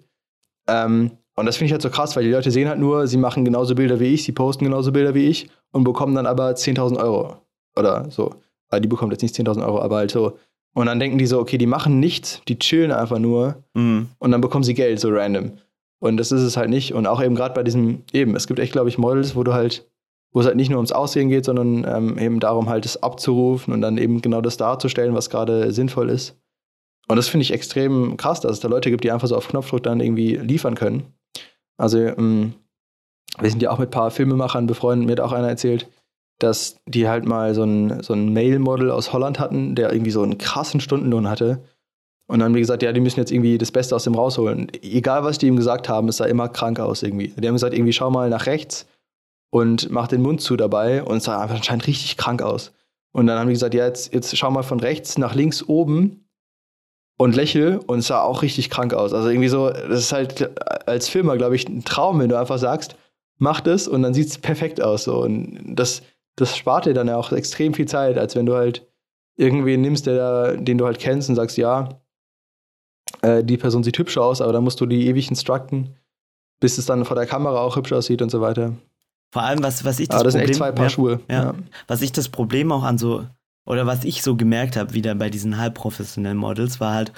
Ähm, 0.67 1.11
und 1.35 1.45
das 1.45 1.57
finde 1.57 1.67
ich 1.67 1.71
halt 1.71 1.81
so 1.81 1.89
krass, 1.89 2.15
weil 2.15 2.23
die 2.23 2.31
Leute 2.31 2.51
sehen 2.51 2.69
halt 2.69 2.79
nur, 2.79 3.07
sie 3.07 3.17
machen 3.17 3.43
genauso 3.43 3.75
Bilder 3.75 3.99
wie 3.99 4.13
ich, 4.13 4.23
sie 4.23 4.31
posten 4.33 4.65
genauso 4.65 4.91
Bilder 4.91 5.15
wie 5.15 5.27
ich 5.27 5.49
und 5.71 5.83
bekommen 5.83 6.15
dann 6.15 6.27
aber 6.27 6.49
10.000 6.51 6.97
Euro. 6.97 7.37
Oder 7.77 8.09
so. 8.11 8.35
Weil 8.69 8.81
die 8.81 8.87
bekommt 8.87 9.11
jetzt 9.13 9.21
nicht 9.23 9.35
10.000 9.35 9.65
Euro, 9.65 9.81
aber 9.81 9.97
halt 9.97 10.11
so. 10.11 10.37
Und 10.75 10.87
dann 10.87 10.99
denken 10.99 11.17
die 11.17 11.25
so, 11.25 11.39
okay, 11.39 11.57
die 11.57 11.65
machen 11.67 11.99
nichts, 11.99 12.41
die 12.47 12.57
chillen 12.59 12.91
einfach 12.91 13.19
nur 13.19 13.63
Mhm. 13.73 14.09
und 14.19 14.31
dann 14.31 14.41
bekommen 14.41 14.63
sie 14.63 14.73
Geld, 14.73 14.99
so 14.99 15.09
random. 15.09 15.53
Und 15.99 16.17
das 16.17 16.31
ist 16.31 16.41
es 16.41 16.57
halt 16.57 16.69
nicht. 16.69 16.93
Und 16.93 17.07
auch 17.07 17.23
eben 17.23 17.35
gerade 17.35 17.53
bei 17.53 17.63
diesem, 17.63 18.03
eben, 18.11 18.35
es 18.35 18.47
gibt 18.47 18.59
echt, 18.59 18.73
glaube 18.73 18.89
ich, 18.89 18.97
Models, 18.97 19.35
wo 19.35 19.43
du 19.43 19.53
halt, 19.53 19.89
wo 20.33 20.39
es 20.39 20.47
halt 20.47 20.55
nicht 20.55 20.69
nur 20.69 20.79
ums 20.79 20.91
Aussehen 20.91 21.29
geht, 21.29 21.45
sondern 21.45 21.85
ähm, 21.87 22.17
eben 22.17 22.39
darum, 22.39 22.67
halt 22.67 22.85
es 22.85 23.01
abzurufen 23.01 23.73
und 23.73 23.81
dann 23.81 23.97
eben 23.97 24.21
genau 24.21 24.41
das 24.41 24.57
darzustellen, 24.57 25.13
was 25.13 25.29
gerade 25.29 25.71
sinnvoll 25.71 26.09
ist. 26.09 26.35
Und 27.07 27.17
das 27.17 27.27
finde 27.27 27.43
ich 27.43 27.53
extrem 27.53 28.17
krass, 28.17 28.41
dass 28.41 28.53
es 28.53 28.59
da 28.59 28.67
Leute 28.67 28.89
gibt, 28.89 29.03
die 29.03 29.11
einfach 29.11 29.27
so 29.27 29.37
auf 29.37 29.47
Knopfdruck 29.47 29.83
dann 29.83 29.99
irgendwie 29.99 30.35
liefern 30.37 30.75
können. 30.75 31.03
Also, 31.77 31.99
ähm, 31.99 32.53
wir 33.39 33.49
sind 33.49 33.61
ja 33.61 33.71
auch 33.71 33.79
mit 33.79 33.89
ein 33.89 33.91
paar 33.91 34.11
Filmemachern 34.11 34.67
befreundet, 34.67 35.05
mir 35.05 35.13
hat 35.13 35.19
auch 35.19 35.31
einer 35.31 35.49
erzählt, 35.49 35.89
dass 36.39 36.77
die 36.87 37.07
halt 37.07 37.25
mal 37.25 37.53
so 37.53 37.63
ein, 37.63 38.01
so 38.01 38.13
ein 38.13 38.33
Male-Model 38.33 38.91
aus 38.91 39.13
Holland 39.13 39.39
hatten, 39.39 39.75
der 39.75 39.91
irgendwie 39.91 40.11
so 40.11 40.21
einen 40.21 40.37
krassen 40.37 40.79
Stundenlohn 40.79 41.29
hatte. 41.29 41.63
Und 42.27 42.39
dann 42.39 42.47
haben 42.47 42.53
die 42.53 42.61
gesagt, 42.61 42.83
ja, 42.83 42.91
die 42.91 43.01
müssen 43.01 43.19
jetzt 43.19 43.31
irgendwie 43.31 43.57
das 43.57 43.71
Beste 43.71 43.95
aus 43.95 44.05
dem 44.05 44.15
rausholen. 44.15 44.71
Egal, 44.81 45.23
was 45.23 45.37
die 45.37 45.47
ihm 45.47 45.55
gesagt 45.55 45.89
haben, 45.89 46.07
es 46.07 46.17
sah 46.17 46.25
immer 46.25 46.47
krank 46.49 46.79
aus 46.79 47.03
irgendwie. 47.03 47.27
Die 47.29 47.47
haben 47.47 47.55
gesagt, 47.55 47.73
irgendwie 47.73 47.93
schau 47.93 48.09
mal 48.09 48.29
nach 48.29 48.45
rechts 48.45 48.87
und 49.53 49.91
mach 49.91 50.07
den 50.07 50.23
Mund 50.23 50.41
zu 50.41 50.57
dabei 50.57 51.03
und 51.03 51.21
sah 51.21 51.39
einfach 51.39 51.57
anscheinend 51.57 51.85
richtig 51.85 52.17
krank 52.17 52.41
aus. 52.41 52.73
Und 53.11 53.27
dann 53.27 53.37
haben 53.37 53.45
die 53.45 53.53
gesagt, 53.53 53.75
ja, 53.75 53.85
jetzt, 53.85 54.11
jetzt 54.11 54.35
schau 54.35 54.49
mal 54.49 54.63
von 54.63 54.79
rechts 54.79 55.19
nach 55.19 55.35
links 55.35 55.61
oben 55.61 56.27
und 57.19 57.35
lächel 57.35 57.77
und 57.85 58.01
sah 58.01 58.23
auch 58.23 58.41
richtig 58.41 58.71
krank 58.71 58.95
aus. 58.95 59.13
Also 59.13 59.29
irgendwie 59.29 59.49
so, 59.49 59.69
das 59.69 59.99
ist 59.99 60.11
halt 60.11 60.59
als 60.87 61.07
Filmer, 61.07 61.37
glaube 61.37 61.55
ich, 61.55 61.69
ein 61.69 61.85
Traum, 61.85 62.19
wenn 62.19 62.29
du 62.29 62.39
einfach 62.39 62.57
sagst, 62.57 62.95
mach 63.37 63.61
das 63.61 63.87
und 63.87 64.01
dann 64.01 64.15
sieht 64.15 64.29
es 64.29 64.39
perfekt 64.39 64.81
aus. 64.81 65.03
So. 65.03 65.21
Und 65.21 65.75
das, 65.75 66.01
das 66.35 66.57
spart 66.57 66.87
dir 66.87 66.95
dann 66.95 67.07
ja 67.07 67.15
auch 67.15 67.31
extrem 67.31 67.75
viel 67.75 67.87
Zeit, 67.87 68.17
als 68.17 68.35
wenn 68.35 68.47
du 68.47 68.55
halt 68.55 68.87
irgendwen 69.37 69.81
nimmst, 69.81 70.07
der 70.07 70.57
den 70.57 70.79
du 70.79 70.87
halt 70.87 70.97
kennst 70.97 71.29
und 71.29 71.35
sagst, 71.35 71.57
ja, 71.57 71.89
äh, 73.21 73.43
die 73.43 73.57
Person 73.57 73.83
sieht 73.83 73.99
hübsch 73.99 74.17
aus, 74.17 74.41
aber 74.41 74.51
dann 74.51 74.63
musst 74.63 74.81
du 74.81 74.87
die 74.87 75.05
ewig 75.09 75.29
instructen, 75.29 75.95
bis 76.59 76.79
es 76.79 76.87
dann 76.87 77.05
vor 77.05 77.15
der 77.15 77.27
Kamera 77.27 77.61
auch 77.61 77.75
hübsch 77.75 77.93
aussieht 77.93 78.23
und 78.23 78.31
so 78.31 78.41
weiter. 78.41 78.73
Vor 79.33 79.41
allem, 79.41 79.63
was, 79.63 79.83
was 79.83 79.99
ich 79.99 80.09
das 80.09 80.17
Aber 80.17 80.25
das 80.25 80.33
sind 80.33 80.41
Problem, 80.41 80.51
echt 80.51 80.57
zwei 80.59 80.71
Paar 80.71 80.85
ja, 80.85 80.89
Schuhe. 80.91 81.19
ja. 81.27 81.55
was 81.87 82.03
ich 82.03 82.11
das 82.11 82.29
Problem 82.29 82.71
auch 82.71 82.83
an 82.83 82.99
so, 82.99 83.25
oder 83.65 83.87
was 83.87 84.03
ich 84.03 84.21
so 84.21 84.35
gemerkt 84.35 84.77
habe, 84.77 84.93
wieder 84.93 85.15
bei 85.15 85.31
diesen 85.31 85.57
halbprofessionellen 85.57 86.37
Models, 86.37 86.79
war 86.79 86.93
halt, 86.93 87.11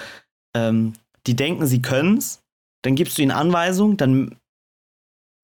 ähm, 0.56 0.94
die 1.28 1.36
denken, 1.36 1.66
sie 1.66 1.82
können's, 1.82 2.42
dann 2.84 2.96
gibst 2.96 3.18
du 3.18 3.22
ihnen 3.22 3.32
Anweisungen, 3.32 3.98
dann 3.98 4.38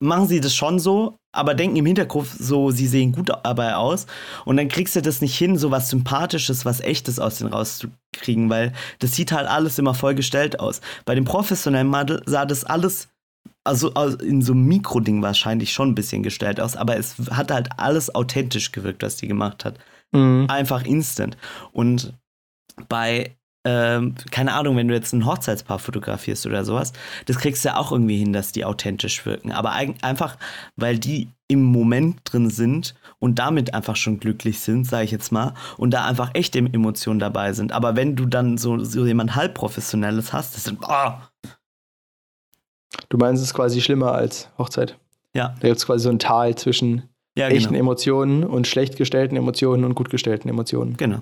machen 0.01 0.29
sie 0.29 0.39
das 0.39 0.55
schon 0.55 0.79
so, 0.79 1.17
aber 1.33 1.55
denken 1.55 1.75
im 1.75 1.85
Hinterkopf 1.85 2.37
so, 2.39 2.71
sie 2.71 2.87
sehen 2.87 3.11
gut 3.11 3.27
dabei 3.27 3.75
aus 3.75 4.07
und 4.45 4.55
dann 4.55 4.69
kriegst 4.69 4.95
du 4.95 5.01
das 5.01 5.19
nicht 5.19 5.37
hin, 5.37 5.57
so 5.57 5.71
was 5.71 5.89
Sympathisches, 5.89 6.63
was 6.63 6.79
Echtes 6.79 7.19
aus 7.19 7.39
denen 7.39 7.51
rauszukriegen, 7.51 8.49
weil 8.49 8.71
das 8.99 9.11
sieht 9.11 9.33
halt 9.33 9.49
alles 9.49 9.77
immer 9.77 9.93
voll 9.93 10.15
gestellt 10.15 10.61
aus. 10.61 10.79
Bei 11.03 11.15
dem 11.15 11.25
professionellen 11.25 11.87
Model 11.87 12.23
sah 12.25 12.45
das 12.45 12.63
alles 12.63 13.09
also 13.63 13.93
aus- 13.93 14.15
in 14.15 14.41
so 14.41 14.53
einem 14.53 14.65
Mikroding 14.65 15.21
wahrscheinlich 15.21 15.71
schon 15.73 15.89
ein 15.89 15.95
bisschen 15.95 16.23
gestellt 16.23 16.59
aus, 16.59 16.75
aber 16.75 16.97
es 16.97 17.15
hat 17.31 17.51
halt 17.51 17.69
alles 17.77 18.13
authentisch 18.13 18.71
gewirkt, 18.71 19.03
was 19.03 19.17
die 19.17 19.27
gemacht 19.27 19.65
hat. 19.65 19.79
Mhm. 20.11 20.45
Einfach 20.49 20.83
instant. 20.83 21.37
Und 21.71 22.13
bei, 22.89 23.35
ähm, 23.65 24.15
keine 24.31 24.53
Ahnung, 24.53 24.75
wenn 24.77 24.87
du 24.87 24.95
jetzt 24.95 25.13
ein 25.13 25.25
Hochzeitspaar 25.25 25.77
fotografierst 25.77 26.47
oder 26.47 26.65
sowas, 26.65 26.93
das 27.27 27.37
kriegst 27.37 27.63
du 27.63 27.69
ja 27.69 27.77
auch 27.77 27.91
irgendwie 27.91 28.17
hin, 28.17 28.33
dass 28.33 28.51
die 28.51 28.65
authentisch 28.65 29.25
wirken. 29.25 29.51
Aber 29.51 29.71
einfach, 29.73 30.37
weil 30.75 30.97
die 30.97 31.29
im 31.47 31.63
Moment 31.63 32.21
drin 32.23 32.49
sind 32.49 32.95
und 33.19 33.37
damit 33.37 33.73
einfach 33.73 33.97
schon 33.97 34.19
glücklich 34.19 34.61
sind, 34.61 34.85
sage 34.85 35.03
ich 35.03 35.11
jetzt 35.11 35.31
mal, 35.31 35.53
und 35.77 35.91
da 35.91 36.05
einfach 36.05 36.31
echte 36.33 36.59
Emotionen 36.59 37.19
dabei 37.19 37.53
sind. 37.53 37.73
Aber 37.73 37.95
wenn 37.95 38.15
du 38.15 38.25
dann 38.25 38.57
so, 38.57 38.83
so 38.83 39.05
jemand 39.05 39.35
halbprofessionelles 39.35 40.33
hast, 40.33 40.55
das 40.55 40.63
sind, 40.63 40.79
oh, 40.81 41.11
Du 43.09 43.17
meinst, 43.17 43.41
es 43.41 43.49
ist 43.49 43.53
quasi 43.53 43.81
schlimmer 43.81 44.13
als 44.13 44.49
Hochzeit. 44.57 44.97
ja, 45.35 45.49
Da 45.59 45.67
gibt 45.67 45.77
es 45.77 45.85
quasi 45.85 46.03
so 46.03 46.09
ein 46.09 46.19
Tal 46.19 46.55
zwischen 46.55 47.09
ja, 47.37 47.47
echten 47.47 47.69
genau. 47.69 47.79
Emotionen 47.79 48.43
und 48.43 48.67
schlecht 48.67 48.97
gestellten 48.97 49.35
Emotionen 49.35 49.85
und 49.85 49.95
gut 49.95 50.09
gestellten 50.09 50.49
Emotionen. 50.49 50.97
Genau. 50.97 51.19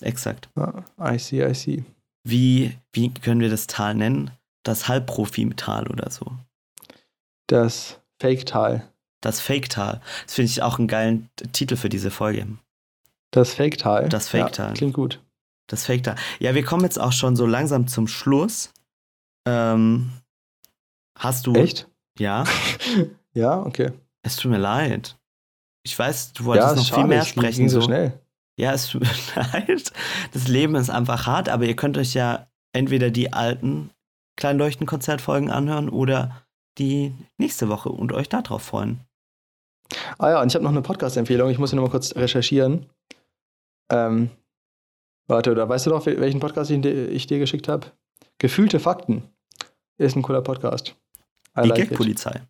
Exakt. 0.00 0.48
Ja, 0.56 0.84
I 1.00 1.18
see, 1.18 1.44
I 1.44 1.54
see. 1.54 1.84
Wie, 2.26 2.76
wie 2.92 3.12
können 3.12 3.40
wir 3.40 3.50
das 3.50 3.66
Tal 3.66 3.94
nennen? 3.94 4.30
Das 4.62 4.88
Halbprofi-Tal 4.88 5.88
oder 5.88 6.10
so. 6.10 6.32
Das 7.46 8.00
Fake-Tal. 8.20 8.88
Das 9.20 9.40
Fake-Tal. 9.40 10.00
Das 10.24 10.34
finde 10.34 10.50
ich 10.50 10.62
auch 10.62 10.78
einen 10.78 10.88
geilen 10.88 11.28
Titel 11.52 11.76
für 11.76 11.90
diese 11.90 12.10
Folge. 12.10 12.46
Das 13.30 13.52
Fake-Tal. 13.52 14.08
Das 14.08 14.28
Fake-Tal. 14.28 14.68
Ja, 14.68 14.74
klingt 14.74 14.94
gut. 14.94 15.20
Das 15.66 15.84
Fake-Tal. 15.84 16.16
Ja, 16.40 16.54
wir 16.54 16.64
kommen 16.64 16.84
jetzt 16.84 16.98
auch 16.98 17.12
schon 17.12 17.36
so 17.36 17.46
langsam 17.46 17.86
zum 17.88 18.06
Schluss. 18.06 18.72
Ähm, 19.46 20.10
hast 21.18 21.46
du. 21.46 21.54
Echt? 21.54 21.88
Ja, 22.18 22.44
Ja, 23.34 23.60
okay. 23.62 23.92
es 24.22 24.36
tut 24.36 24.50
mir 24.50 24.58
leid. 24.58 25.16
Ich 25.84 25.98
weiß, 25.98 26.32
du 26.34 26.44
wolltest 26.44 26.68
ja, 26.68 26.74
noch 26.74 26.80
ist 26.82 26.88
viel 26.88 26.94
schade, 26.96 27.08
mehr 27.08 27.24
sprechen. 27.24 27.58
Ging 27.58 27.68
so 27.68 27.80
schnell. 27.80 28.20
Ja, 28.58 28.72
es 28.72 28.88
tut 28.88 29.02
mir 29.36 29.42
leid. 29.52 29.92
Das 30.32 30.46
Leben 30.48 30.74
ist 30.76 30.88
einfach 30.90 31.26
hart, 31.26 31.48
aber 31.48 31.64
ihr 31.64 31.74
könnt 31.76 31.98
euch 31.98 32.14
ja 32.14 32.46
entweder 32.72 33.10
die 33.10 33.32
alten 33.32 33.90
Kleinleuchten-Konzertfolgen 34.36 35.50
anhören 35.50 35.88
oder 35.88 36.44
die 36.78 37.12
nächste 37.38 37.68
Woche 37.68 37.88
und 37.88 38.12
euch 38.12 38.28
darauf 38.28 38.62
freuen. 38.62 39.00
Ah 40.18 40.30
ja, 40.30 40.40
und 40.40 40.48
ich 40.48 40.54
habe 40.54 40.64
noch 40.64 40.70
eine 40.72 40.82
Podcast-Empfehlung. 40.82 41.50
Ich 41.50 41.58
muss 41.58 41.70
hier 41.70 41.76
noch 41.76 41.84
mal 41.84 41.90
kurz 41.90 42.14
recherchieren. 42.16 42.86
Ähm, 43.90 44.30
warte, 45.26 45.50
oder 45.52 45.68
weißt 45.68 45.86
du 45.86 45.90
noch, 45.90 46.06
wel- 46.06 46.20
welchen 46.20 46.40
Podcast 46.40 46.70
ich, 46.70 46.84
ich 46.84 47.26
dir 47.26 47.38
geschickt 47.38 47.68
habe? 47.68 47.88
Gefühlte 48.38 48.80
Fakten. 48.80 49.22
Ist 49.98 50.16
ein 50.16 50.22
cooler 50.22 50.42
Podcast. 50.42 50.96
Die 51.62 51.68
like. 51.68 51.88
Gag-Polizei. 51.88 52.42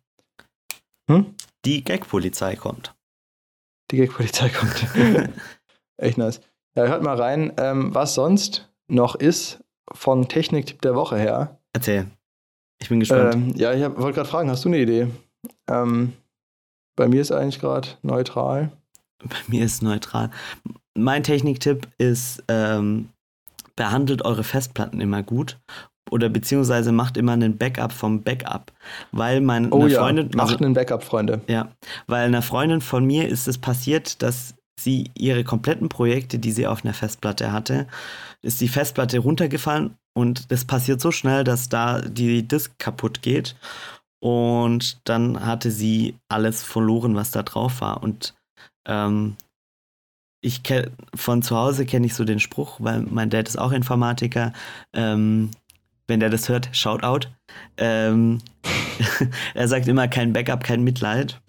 Hm? 1.09 1.35
Die 1.65 1.83
Gag-Polizei 1.83 2.55
kommt. 2.55 2.95
Die 3.91 3.97
Gag-Polizei 3.97 4.49
kommt. 4.49 4.87
Echt 5.97 6.17
nice. 6.17 6.41
Ja, 6.75 6.87
hört 6.87 7.03
mal 7.03 7.15
rein, 7.15 7.53
ähm, 7.57 7.93
was 7.93 8.15
sonst 8.15 8.69
noch 8.87 9.15
ist 9.15 9.63
von 9.93 10.27
Techniktipp 10.27 10.81
der 10.81 10.95
Woche 10.95 11.17
her. 11.17 11.59
Erzähl. 11.73 12.07
Ich 12.81 12.89
bin 12.89 12.99
gespannt. 12.99 13.35
Ähm, 13.35 13.53
ja, 13.55 13.73
ich 13.73 13.81
wollte 13.81 14.15
gerade 14.15 14.29
fragen, 14.29 14.49
hast 14.49 14.65
du 14.65 14.69
eine 14.69 14.79
Idee? 14.79 15.07
Ähm, 15.69 16.13
bei 16.95 17.07
mir 17.07 17.21
ist 17.21 17.31
eigentlich 17.31 17.59
gerade 17.59 17.89
neutral. 18.01 18.71
Bei 19.19 19.37
mir 19.47 19.63
ist 19.63 19.81
neutral. 19.81 20.31
Mein 20.97 21.23
Techniktipp 21.23 21.87
ist, 21.97 22.43
ähm, 22.47 23.09
behandelt 23.75 24.23
eure 24.23 24.43
Festplatten 24.43 25.01
immer 25.01 25.23
gut 25.23 25.59
oder 26.11 26.29
beziehungsweise 26.29 26.91
macht 26.91 27.17
immer 27.17 27.33
einen 27.33 27.57
Backup 27.57 27.91
vom 27.91 28.23
Backup. 28.23 28.71
Weil 29.11 29.41
mein, 29.41 29.71
Oh 29.71 29.87
ja, 29.87 29.99
Freundin, 29.99 30.29
macht 30.35 30.51
also, 30.51 30.63
einen 30.63 30.73
Backup, 30.73 31.03
Freunde. 31.03 31.41
ja, 31.47 31.69
weil 32.07 32.25
einer 32.25 32.41
Freundin 32.41 32.81
von 32.81 33.05
mir 33.05 33.27
ist 33.27 33.47
es 33.47 33.57
passiert, 33.57 34.21
dass 34.21 34.55
sie 34.79 35.09
ihre 35.15 35.43
kompletten 35.43 35.89
Projekte, 35.89 36.37
die 36.37 36.51
sie 36.51 36.67
auf 36.67 36.83
einer 36.83 36.93
Festplatte 36.93 37.51
hatte, 37.51 37.87
ist 38.41 38.61
die 38.61 38.67
Festplatte 38.67 39.19
runtergefallen 39.19 39.95
und 40.13 40.51
das 40.51 40.65
passiert 40.65 41.01
so 41.01 41.11
schnell, 41.11 41.43
dass 41.43 41.69
da 41.69 42.01
die 42.01 42.47
Disk 42.47 42.77
kaputt 42.77 43.21
geht 43.21 43.55
und 44.21 44.99
dann 45.05 45.45
hatte 45.45 45.71
sie 45.71 46.17
alles 46.29 46.61
verloren, 46.61 47.15
was 47.15 47.31
da 47.31 47.41
drauf 47.43 47.81
war 47.81 48.03
und 48.03 48.35
ähm, 48.87 49.37
ich 50.41 50.61
kenn, 50.61 50.91
von 51.15 51.41
zu 51.41 51.55
Hause 51.55 51.85
kenne 51.85 52.05
ich 52.05 52.13
so 52.13 52.23
den 52.23 52.39
Spruch, 52.39 52.77
weil 52.79 53.01
mein 53.01 53.31
Dad 53.31 53.47
ist 53.47 53.57
auch 53.57 53.71
Informatiker. 53.71 54.53
Ähm, 54.93 55.49
wenn 56.07 56.19
der 56.19 56.29
das 56.29 56.49
hört, 56.49 56.69
shout 56.71 57.03
out. 57.03 57.31
Ähm, 57.77 58.39
er 59.53 59.67
sagt 59.67 59.87
immer 59.87 60.07
kein 60.07 60.33
Backup, 60.33 60.63
kein 60.63 60.83
Mitleid. 60.83 61.39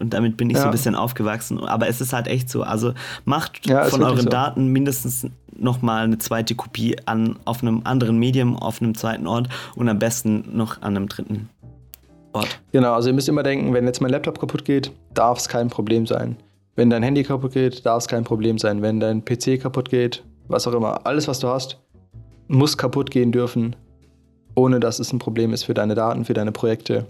Und 0.00 0.14
damit 0.14 0.36
bin 0.36 0.48
ich 0.48 0.56
so 0.56 0.62
Ja. 0.62 0.68
ein 0.68 0.72
bisschen 0.72 0.94
aufgewachsen. 0.94 1.58
Aber 1.64 1.88
es 1.88 2.00
ist 2.00 2.12
halt 2.12 2.28
echt 2.28 2.48
so. 2.48 2.62
Also 2.62 2.92
macht 3.24 3.66
Ja, 3.66 3.84
von 3.84 4.02
euren 4.02 4.20
so. 4.22 4.28
Daten 4.28 4.68
mindestens 4.68 5.26
nochmal 5.56 6.04
eine 6.04 6.18
zweite 6.18 6.54
Kopie 6.54 6.96
an, 7.06 7.36
auf 7.44 7.62
einem 7.62 7.80
anderen 7.82 8.16
Medium, 8.18 8.56
auf 8.56 8.80
einem 8.80 8.94
zweiten 8.94 9.26
Ort 9.26 9.48
und 9.74 9.88
am 9.88 9.98
besten 9.98 10.44
noch 10.56 10.82
an 10.82 10.96
einem 10.96 11.08
dritten 11.08 11.48
Ort. 12.32 12.60
Genau, 12.70 12.94
also 12.94 13.08
ihr 13.08 13.14
müsst 13.14 13.28
immer 13.28 13.42
denken, 13.42 13.74
wenn 13.74 13.86
jetzt 13.86 14.00
mein 14.00 14.12
Laptop 14.12 14.38
kaputt 14.38 14.64
geht, 14.64 14.92
darf 15.14 15.38
es 15.38 15.48
kein 15.48 15.68
Problem 15.68 16.06
sein. 16.06 16.36
Wenn 16.76 16.90
dein 16.90 17.02
Handy 17.02 17.24
kaputt 17.24 17.54
geht, 17.54 17.84
darf 17.84 18.02
es 18.04 18.08
kein 18.08 18.22
Problem 18.22 18.56
sein. 18.58 18.82
Wenn 18.82 19.00
dein 19.00 19.24
PC 19.24 19.60
kaputt 19.60 19.90
geht, 19.90 20.22
was 20.46 20.68
auch 20.68 20.74
immer, 20.74 21.04
alles, 21.06 21.26
was 21.26 21.40
du 21.40 21.48
hast, 21.48 21.80
muss 22.46 22.78
kaputt 22.78 23.10
gehen 23.10 23.32
dürfen, 23.32 23.74
ohne 24.58 24.80
dass 24.80 24.98
es 24.98 25.12
ein 25.12 25.18
Problem 25.18 25.52
ist 25.52 25.64
für 25.64 25.74
deine 25.74 25.94
Daten, 25.94 26.24
für 26.24 26.34
deine 26.34 26.52
Projekte. 26.52 27.06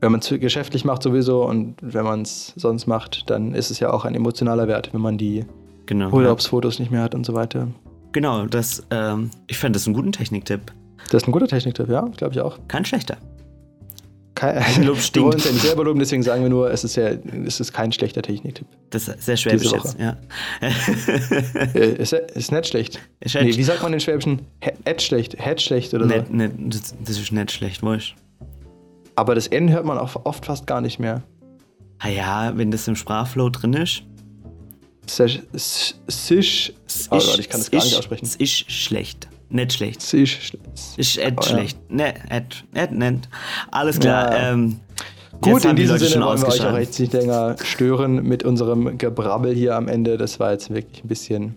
Wenn 0.00 0.12
man 0.12 0.20
es 0.20 0.28
geschäftlich 0.28 0.84
macht 0.84 1.02
sowieso 1.02 1.44
und 1.44 1.74
wenn 1.80 2.04
man 2.04 2.22
es 2.22 2.52
sonst 2.56 2.86
macht, 2.86 3.28
dann 3.30 3.54
ist 3.54 3.70
es 3.70 3.80
ja 3.80 3.92
auch 3.92 4.04
ein 4.04 4.14
emotionaler 4.14 4.68
Wert, 4.68 4.90
wenn 4.92 5.00
man 5.00 5.18
die 5.18 5.44
Genau. 5.86 6.10
Urlaubsfotos 6.10 6.78
nicht 6.78 6.90
mehr 6.90 7.02
hat 7.02 7.14
und 7.14 7.24
so 7.24 7.32
weiter. 7.34 7.66
Genau, 8.12 8.44
das, 8.46 8.86
ähm, 8.90 9.30
ich 9.46 9.58
fände 9.58 9.78
das 9.78 9.86
einen 9.86 9.94
guten 9.94 10.12
Techniktipp. 10.12 10.60
Das 11.10 11.22
ist 11.22 11.28
ein 11.28 11.32
guter 11.32 11.48
Techniktipp, 11.48 11.88
ja, 11.88 12.02
glaube 12.16 12.34
ich 12.34 12.40
auch. 12.40 12.58
Kein 12.68 12.84
schlechter. 12.84 13.16
Kein, 14.38 14.84
Lob 14.84 14.94
wir 14.96 15.02
stinkt. 15.02 15.24
wollen 15.24 15.34
uns 15.34 15.44
ja 15.46 15.50
nicht 15.50 15.62
selber 15.62 15.82
loben, 15.82 15.98
deswegen 15.98 16.22
sagen 16.22 16.44
wir 16.44 16.48
nur, 16.48 16.70
es 16.70 16.84
ist, 16.84 16.94
ja, 16.94 17.08
es 17.44 17.58
ist 17.58 17.72
kein 17.72 17.90
schlechter 17.90 18.22
Techniktipp. 18.22 18.68
Das 18.90 19.08
ist 19.08 19.22
sehr 19.22 19.36
schwäbisch 19.36 19.72
jetzt, 19.72 19.98
ja. 19.98 20.16
Äh, 20.60 21.94
ist, 21.94 22.12
ist 22.12 22.52
nicht 22.52 22.66
schlecht. 22.68 23.00
Ist 23.18 23.34
Nee, 23.34 23.56
wie 23.56 23.64
sagt 23.64 23.82
man 23.82 23.90
den 23.90 24.00
Schwäbischen? 24.00 24.42
Head 24.60 25.02
schlecht, 25.02 25.34
Head 25.42 25.60
schlecht 25.60 25.92
oder 25.92 26.06
Nicht, 26.06 26.28
so. 26.28 26.32
nicht, 26.34 26.52
das, 26.68 26.94
das 27.04 27.18
ist 27.18 27.32
nicht 27.32 27.50
schlecht, 27.50 27.82
wurscht. 27.82 28.14
Aber 29.16 29.34
das 29.34 29.48
N 29.48 29.72
hört 29.72 29.84
man 29.84 29.98
auch 29.98 30.24
oft 30.24 30.46
fast 30.46 30.68
gar 30.68 30.80
nicht 30.80 31.00
mehr. 31.00 31.24
Ah 31.98 32.08
ja, 32.08 32.52
wenn 32.56 32.70
das 32.70 32.86
im 32.86 32.94
Sprachflow 32.94 33.50
drin 33.50 33.72
ist. 33.72 34.04
Sisch, 35.06 35.40
sisch, 36.06 36.72
oh 37.10 37.18
Gott, 37.18 37.38
ich 37.40 37.48
kann 37.48 37.58
das 37.58 37.72
gar 37.72 37.82
nicht 37.82 37.96
aussprechen. 37.96 38.24
Es 38.24 38.36
ist 38.36 38.70
schlecht. 38.70 39.28
Nicht 39.50 39.72
schlecht. 39.72 40.02
Sisch, 40.02 40.52
Es 40.74 40.96
ist 40.98 41.16
et 41.18 41.34
Oh, 41.38 41.42
ja. 41.42 41.48
schlecht. 41.48 41.90
Ne, 41.90 42.14
et, 42.30 42.64
et. 42.74 43.28
Alles 43.70 43.98
klar. 43.98 44.32
Ja. 44.32 44.52
Ähm, 44.52 44.80
Gut, 45.40 45.64
in 45.64 45.76
die 45.76 45.82
diesem 45.82 45.94
Leute 45.96 46.06
Sinne 46.08 46.24
wollen 46.24 46.40
wir 46.42 46.48
euch 46.48 46.66
auch 46.66 46.76
jetzt 46.76 46.98
nicht 46.98 47.12
länger 47.12 47.54
stören 47.62 48.22
mit 48.24 48.42
unserem 48.42 48.98
Gebrabbel 48.98 49.54
hier 49.54 49.76
am 49.76 49.86
Ende. 49.88 50.18
Das 50.18 50.40
war 50.40 50.50
jetzt 50.52 50.68
wirklich 50.70 51.04
ein 51.04 51.08
bisschen 51.08 51.54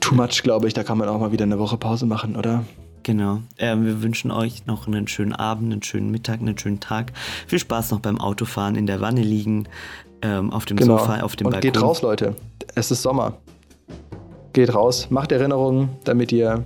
too 0.00 0.14
much, 0.14 0.42
glaube 0.42 0.66
ich. 0.66 0.74
Da 0.74 0.82
kann 0.82 0.98
man 0.98 1.08
auch 1.08 1.20
mal 1.20 1.30
wieder 1.32 1.44
eine 1.44 1.58
Woche 1.58 1.76
Pause 1.76 2.06
machen, 2.06 2.34
oder? 2.36 2.64
Genau. 3.02 3.40
Ähm, 3.58 3.84
wir 3.84 4.02
wünschen 4.02 4.30
euch 4.30 4.64
noch 4.66 4.86
einen 4.86 5.08
schönen 5.08 5.32
Abend, 5.34 5.72
einen 5.72 5.82
schönen 5.82 6.10
Mittag, 6.10 6.40
einen 6.40 6.56
schönen 6.56 6.80
Tag. 6.80 7.12
Viel 7.46 7.58
Spaß 7.58 7.90
noch 7.90 8.00
beim 8.00 8.18
Autofahren, 8.20 8.76
in 8.76 8.86
der 8.86 9.00
Wanne 9.00 9.22
liegen, 9.22 9.68
ähm, 10.22 10.52
auf 10.52 10.64
dem 10.64 10.78
Sofa, 10.78 11.20
auf 11.20 11.36
dem 11.36 11.46
Genau. 11.48 11.56
Und 11.56 11.60
Balkon. 11.60 11.72
geht 11.72 11.82
raus, 11.82 12.02
Leute. 12.02 12.36
Es 12.74 12.90
ist 12.90 13.02
Sommer. 13.02 13.34
Geht 14.52 14.74
raus, 14.74 15.08
macht 15.10 15.32
Erinnerungen, 15.32 15.90
damit 16.04 16.30
ihr 16.32 16.64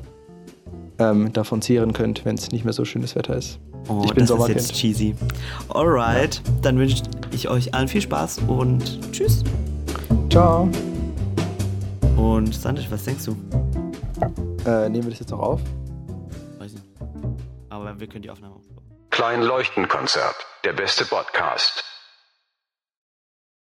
ähm, 0.99 1.33
davon 1.33 1.63
zehren 1.63 1.93
könnt, 1.93 2.25
wenn 2.25 2.35
es 2.35 2.51
nicht 2.51 2.65
mehr 2.65 2.73
so 2.73 2.85
schönes 2.85 3.15
Wetter 3.15 3.37
ist. 3.37 3.59
Oh, 3.89 4.03
ich 4.05 4.15
bin 4.15 4.15
das 4.15 4.23
ist 4.23 4.29
Sommerkind. 4.29 4.61
jetzt 4.61 4.73
cheesy. 4.75 5.15
Alright, 5.69 6.43
dann 6.63 6.79
wünsche 6.79 7.05
ich 7.31 7.49
euch 7.49 7.73
allen 7.75 7.87
viel 7.87 8.01
Spaß 8.01 8.41
und 8.49 9.13
tschüss. 9.13 9.45
Ciao. 10.31 10.69
Und 12.17 12.53
Sandisch, 12.55 12.91
was 12.91 13.05
denkst 13.05 13.27
du? 13.27 13.37
Äh, 14.69 14.89
nehmen 14.89 15.05
wir 15.05 15.11
das 15.11 15.21
jetzt 15.21 15.31
noch 15.31 15.39
auf? 15.39 15.61
Weiß 16.59 16.73
nicht. 16.73 16.85
Aber 17.69 18.01
wir 18.01 18.07
können 18.09 18.23
die 18.23 18.31
Aufnahme 18.31 18.55
aufbauen. 18.57 18.83
Klein 19.11 19.43
Leuchtenkonzert. 19.43 20.35
Der 20.65 20.73
beste 20.73 21.05
Podcast. 21.05 21.85